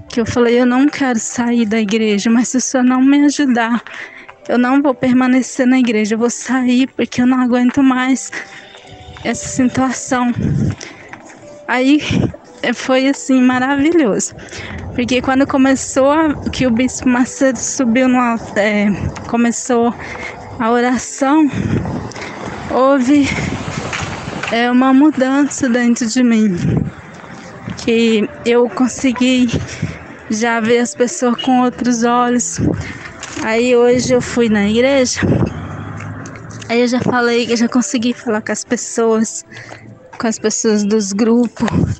que 0.09 0.19
eu 0.19 0.25
falei, 0.25 0.59
eu 0.59 0.65
não 0.65 0.89
quero 0.89 1.19
sair 1.19 1.65
da 1.65 1.79
igreja, 1.79 2.29
mas 2.29 2.49
se 2.49 2.57
o 2.57 2.61
Senhor 2.61 2.83
não 2.83 3.01
me 3.01 3.23
ajudar, 3.25 3.81
eu 4.47 4.57
não 4.57 4.81
vou 4.81 4.93
permanecer 4.93 5.65
na 5.65 5.79
igreja, 5.79 6.15
eu 6.15 6.19
vou 6.19 6.29
sair 6.29 6.87
porque 6.87 7.21
eu 7.21 7.25
não 7.25 7.39
aguento 7.39 7.81
mais 7.81 8.31
essa 9.23 9.47
situação. 9.47 10.31
Aí 11.67 12.01
foi 12.73 13.07
assim 13.07 13.41
maravilhoso. 13.41 14.35
Porque 14.93 15.21
quando 15.21 15.47
começou 15.47 16.11
a, 16.11 16.33
que 16.51 16.67
o 16.67 16.71
bispo 16.71 17.07
Macedo 17.07 17.57
subiu 17.57 18.07
no 18.07 18.19
é, 18.55 18.87
começou 19.27 19.93
a 20.59 20.69
oração, 20.69 21.49
houve 22.69 23.27
é, 24.51 24.69
uma 24.69 24.93
mudança 24.93 25.69
dentro 25.69 26.05
de 26.05 26.23
mim. 26.23 26.55
Que 27.77 28.29
eu 28.45 28.69
consegui 28.69 29.47
já 30.29 30.59
ver 30.59 30.79
as 30.79 30.93
pessoas 30.93 31.41
com 31.41 31.61
outros 31.61 32.03
olhos. 32.03 32.59
Aí 33.43 33.75
hoje 33.75 34.13
eu 34.13 34.21
fui 34.21 34.49
na 34.49 34.69
igreja 34.69 35.21
Aí 36.71 36.79
eu 36.79 36.87
já 36.87 37.01
falei, 37.01 37.51
eu 37.51 37.57
já 37.57 37.67
consegui 37.67 38.13
falar 38.13 38.41
com 38.41 38.53
as 38.53 38.63
pessoas, 38.63 39.43
com 40.17 40.25
as 40.25 40.39
pessoas 40.39 40.85
dos 40.85 41.11
grupos. 41.11 41.99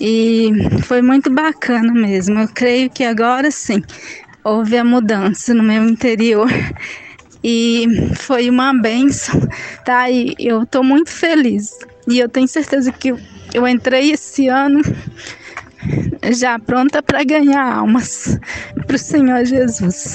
E 0.00 0.50
foi 0.82 1.00
muito 1.00 1.30
bacana 1.30 1.92
mesmo. 1.92 2.40
Eu 2.40 2.48
creio 2.48 2.90
que 2.90 3.04
agora 3.04 3.52
sim 3.52 3.80
houve 4.42 4.76
a 4.76 4.82
mudança 4.82 5.54
no 5.54 5.62
meu 5.62 5.84
interior. 5.88 6.50
E 7.44 7.86
foi 8.16 8.50
uma 8.50 8.74
benção, 8.74 9.40
tá? 9.84 10.10
E 10.10 10.34
eu 10.40 10.66
tô 10.66 10.82
muito 10.82 11.10
feliz. 11.10 11.78
E 12.08 12.18
eu 12.18 12.28
tenho 12.28 12.48
certeza 12.48 12.90
que 12.90 13.14
eu 13.54 13.68
entrei 13.68 14.10
esse 14.10 14.48
ano 14.48 14.82
já 16.32 16.58
pronta 16.58 17.02
para 17.02 17.24
ganhar 17.24 17.78
almas 17.78 18.38
para 18.86 18.96
o 18.96 18.98
Senhor 18.98 19.44
Jesus. 19.44 20.14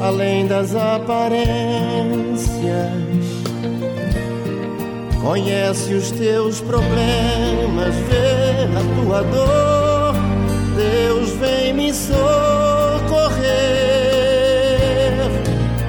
além 0.00 0.46
das 0.46 0.74
aparências. 0.74 1.40
Conhece 5.20 5.94
os 5.94 6.10
teus 6.10 6.60
problemas, 6.60 7.94
vê 8.08 8.66
a 8.76 8.82
tua 9.02 9.22
dor. 9.22 10.14
Deus 10.76 11.30
vem 11.32 11.74
me 11.74 11.92
socorrer. 11.92 12.20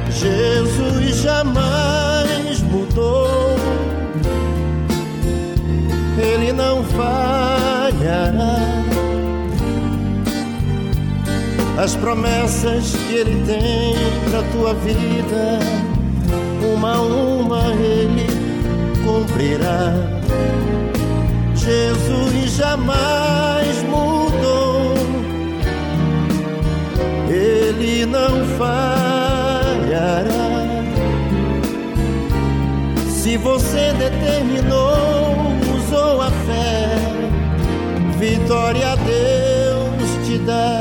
Jesus 0.09 1.21
jamais 1.21 2.61
mudou. 2.63 3.55
Ele 6.21 6.51
não 6.51 6.83
falhará 6.83 7.30
as 11.81 11.95
promessas 11.95 12.95
que 12.95 13.15
Ele 13.15 13.43
tem 13.43 13.95
pra 14.29 14.43
tua 14.51 14.73
vida, 14.75 15.59
uma 16.75 16.93
a 16.93 17.01
uma 17.01 17.73
Ele 17.73 18.27
cumprirá. 19.03 19.95
Jesus 21.55 22.51
jamais 22.55 23.81
mudou, 23.83 24.93
Ele 27.27 28.05
não 28.05 28.45
falhará. 28.59 30.31
Se 33.09 33.37
você 33.37 33.91
determinou, 33.93 34.93
usou 35.75 36.21
a 36.21 36.29
fé, 36.29 36.95
vitória 38.19 38.91
a 38.91 38.95
Deus 38.95 40.27
te 40.27 40.37
dá. 40.39 40.80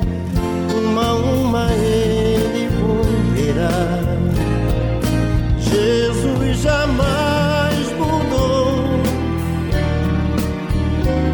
jamais 6.61 7.91
mudou. 7.97 9.01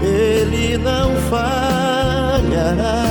Ele 0.02 0.78
não 0.78 1.16
falhará. 1.30 3.04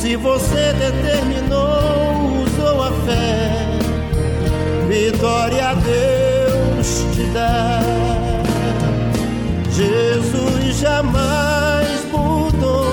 Se 0.00 0.16
você 0.16 0.72
determinou, 0.72 2.44
usou 2.44 2.82
a 2.82 2.92
fé, 3.04 3.50
vitória 4.88 5.70
a 5.70 5.74
Deus 5.74 7.04
te 7.14 7.24
dá. 7.34 7.80
Jesus 9.70 10.78
jamais 10.78 12.04
mudou. 12.10 12.86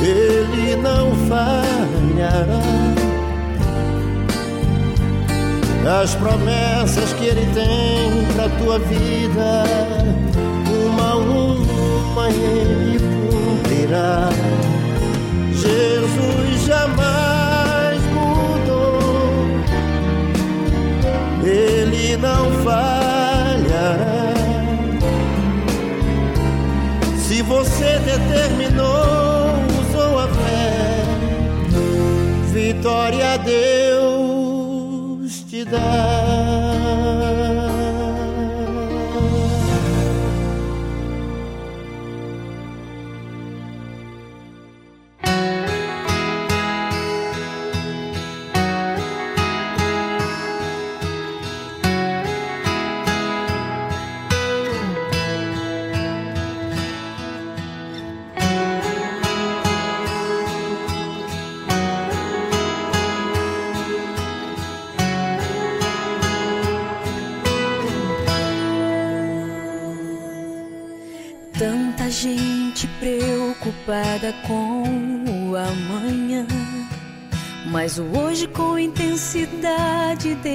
Ele 0.00 0.76
não 0.76 1.12
falhará. 1.26 2.91
As 5.84 6.14
promessas 6.14 7.12
que 7.14 7.26
Ele 7.26 7.44
tem 7.52 8.24
pra 8.34 8.48
tua 8.58 8.78
vida, 8.78 9.64
uma 10.86 11.10
a 11.10 11.16
uma 11.16 12.28
Ele 12.30 12.98
cumprirá. 12.98 14.28
Jesus 15.52 16.66
jamais 16.66 18.00
mudou, 18.14 19.00
Ele 21.44 22.16
não 22.16 22.50
falhará. 22.62 24.32
Se 27.18 27.42
você 27.42 27.98
determinou, 27.98 29.52
usou 29.80 30.20
a 30.20 30.28
fé, 30.28 31.04
vitória 32.52 33.34
a 33.34 33.36
Deus 33.36 33.81
te 35.72 36.21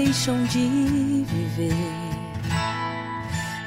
deixam 0.07 0.41
de 0.45 1.25
viver, 1.27 1.73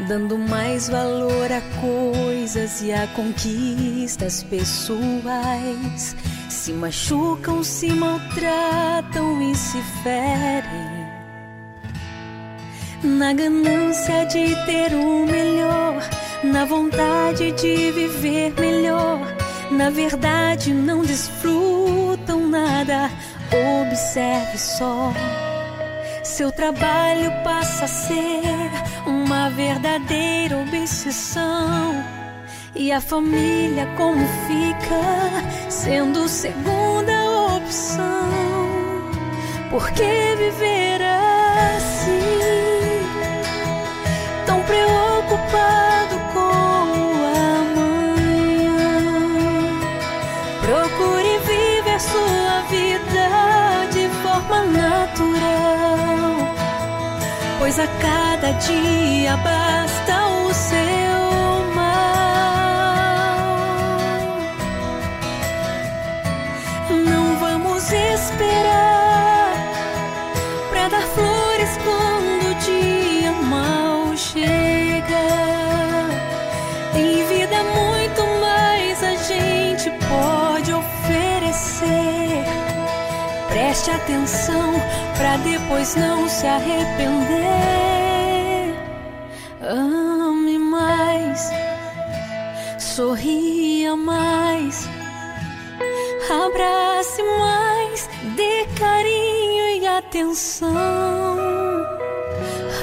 dando 0.08 0.38
mais 0.38 0.88
valor 0.88 1.52
a 1.52 1.60
coisas 1.78 2.80
e 2.80 2.90
a 2.90 3.06
conquistas 3.08 4.42
pessoais. 4.44 6.16
Se 6.48 6.72
machucam, 6.72 7.62
se 7.62 7.90
maltratam 7.90 9.42
e 9.42 9.54
se 9.54 9.82
ferem 10.02 11.10
na 13.04 13.34
ganância 13.34 14.24
de 14.24 14.56
ter 14.64 14.94
o 14.94 15.26
melhor, 15.26 16.02
na 16.42 16.64
vontade 16.64 17.52
de 17.52 17.92
viver 17.92 18.54
melhor. 18.58 19.20
Na 19.70 19.90
verdade, 19.90 20.72
não 20.72 21.02
desfrutam 21.02 22.48
nada. 22.48 23.10
Observe 23.82 24.56
só. 24.56 25.12
Seu 26.30 26.52
trabalho 26.52 27.32
passa 27.42 27.86
a 27.86 27.88
ser 27.88 28.70
uma 29.04 29.50
verdadeira 29.50 30.58
obsessão. 30.58 31.92
E 32.72 32.92
a 32.92 33.00
família, 33.00 33.84
como 33.96 34.24
fica, 34.46 35.68
sendo 35.68 36.28
segunda 36.28 37.56
opção? 37.56 38.30
Por 39.70 39.90
que 39.90 40.36
viver 40.36 41.02
assim? 41.02 42.20
tão 44.46 44.62
preocupado 44.62 45.89
pois 57.70 57.78
a 57.78 57.86
cada 57.86 58.50
dia 58.54 59.36
basta 59.36 60.26
o 60.26 60.52
seu 60.52 61.72
mal. 61.72 61.86
Não 66.90 67.36
vamos 67.38 67.92
esperar 67.92 68.69
Preste 83.80 83.96
atenção 83.96 84.74
pra 85.16 85.38
depois 85.38 85.96
não 85.96 86.28
se 86.28 86.46
arrepender. 86.46 86.84
Ame 89.62 90.58
mais, 90.58 91.50
sorria 92.78 93.96
mais, 93.96 94.86
abrace 96.28 97.22
mais, 97.22 98.06
dê 98.36 98.66
carinho 98.78 99.80
e 99.80 99.86
atenção. 99.86 100.76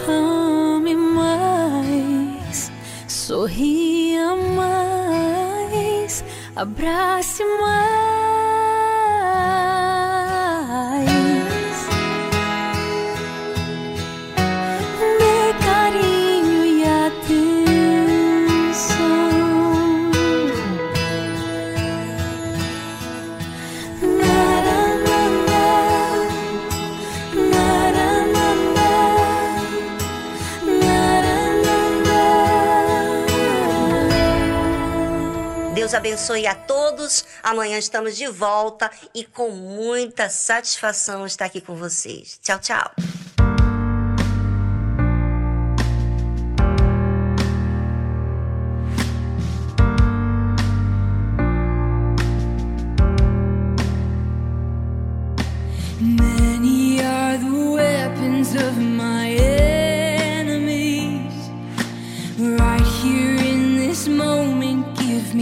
Ame 0.08 0.96
mais, 0.96 2.72
sorria 3.08 4.36
mais, 4.36 6.24
abrace 6.56 7.44
mais. 7.62 8.07
Abençoe 35.98 36.46
a 36.48 36.56
todos. 36.56 37.26
Amanhã 37.44 37.78
estamos 37.78 38.16
de 38.16 38.28
volta 38.28 38.90
e 39.14 39.26
com 39.26 39.50
muita 39.50 40.30
satisfação 40.30 41.26
estar 41.26 41.46
aqui 41.46 41.60
com 41.60 41.76
vocês. 41.76 42.40
Tchau, 42.42 42.60
tchau. 42.60 43.27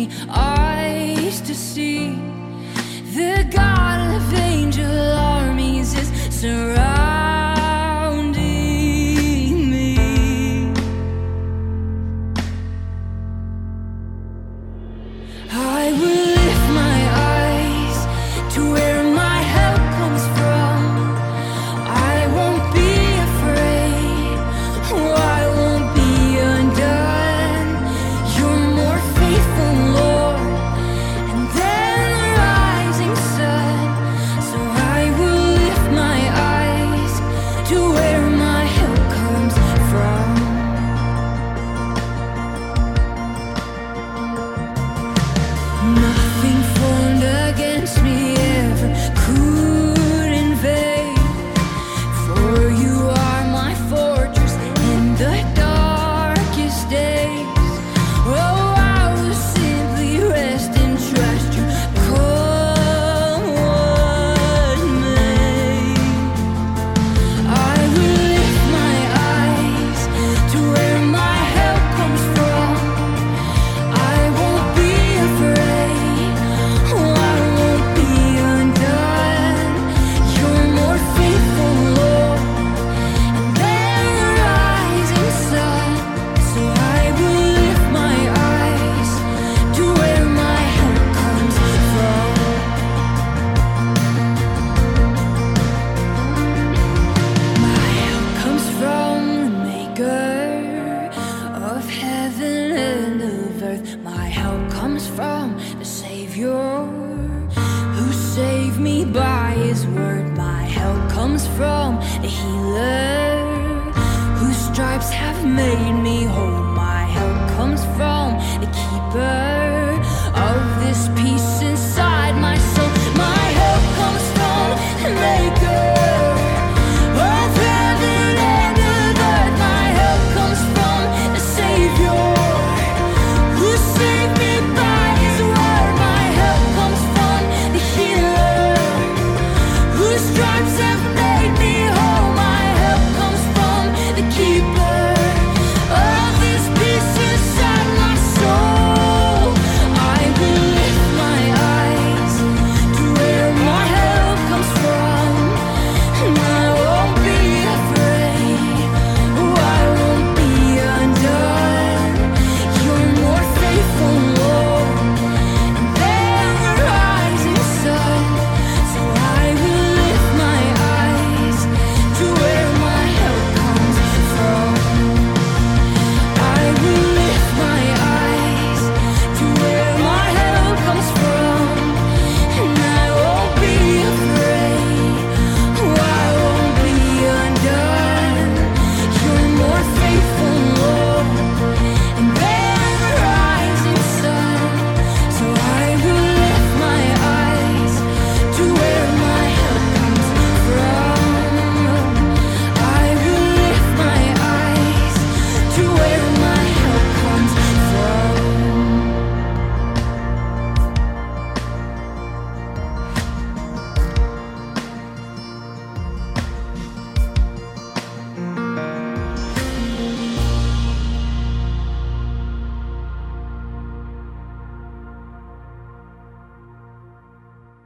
Me 0.07 0.30
eyes 0.30 0.55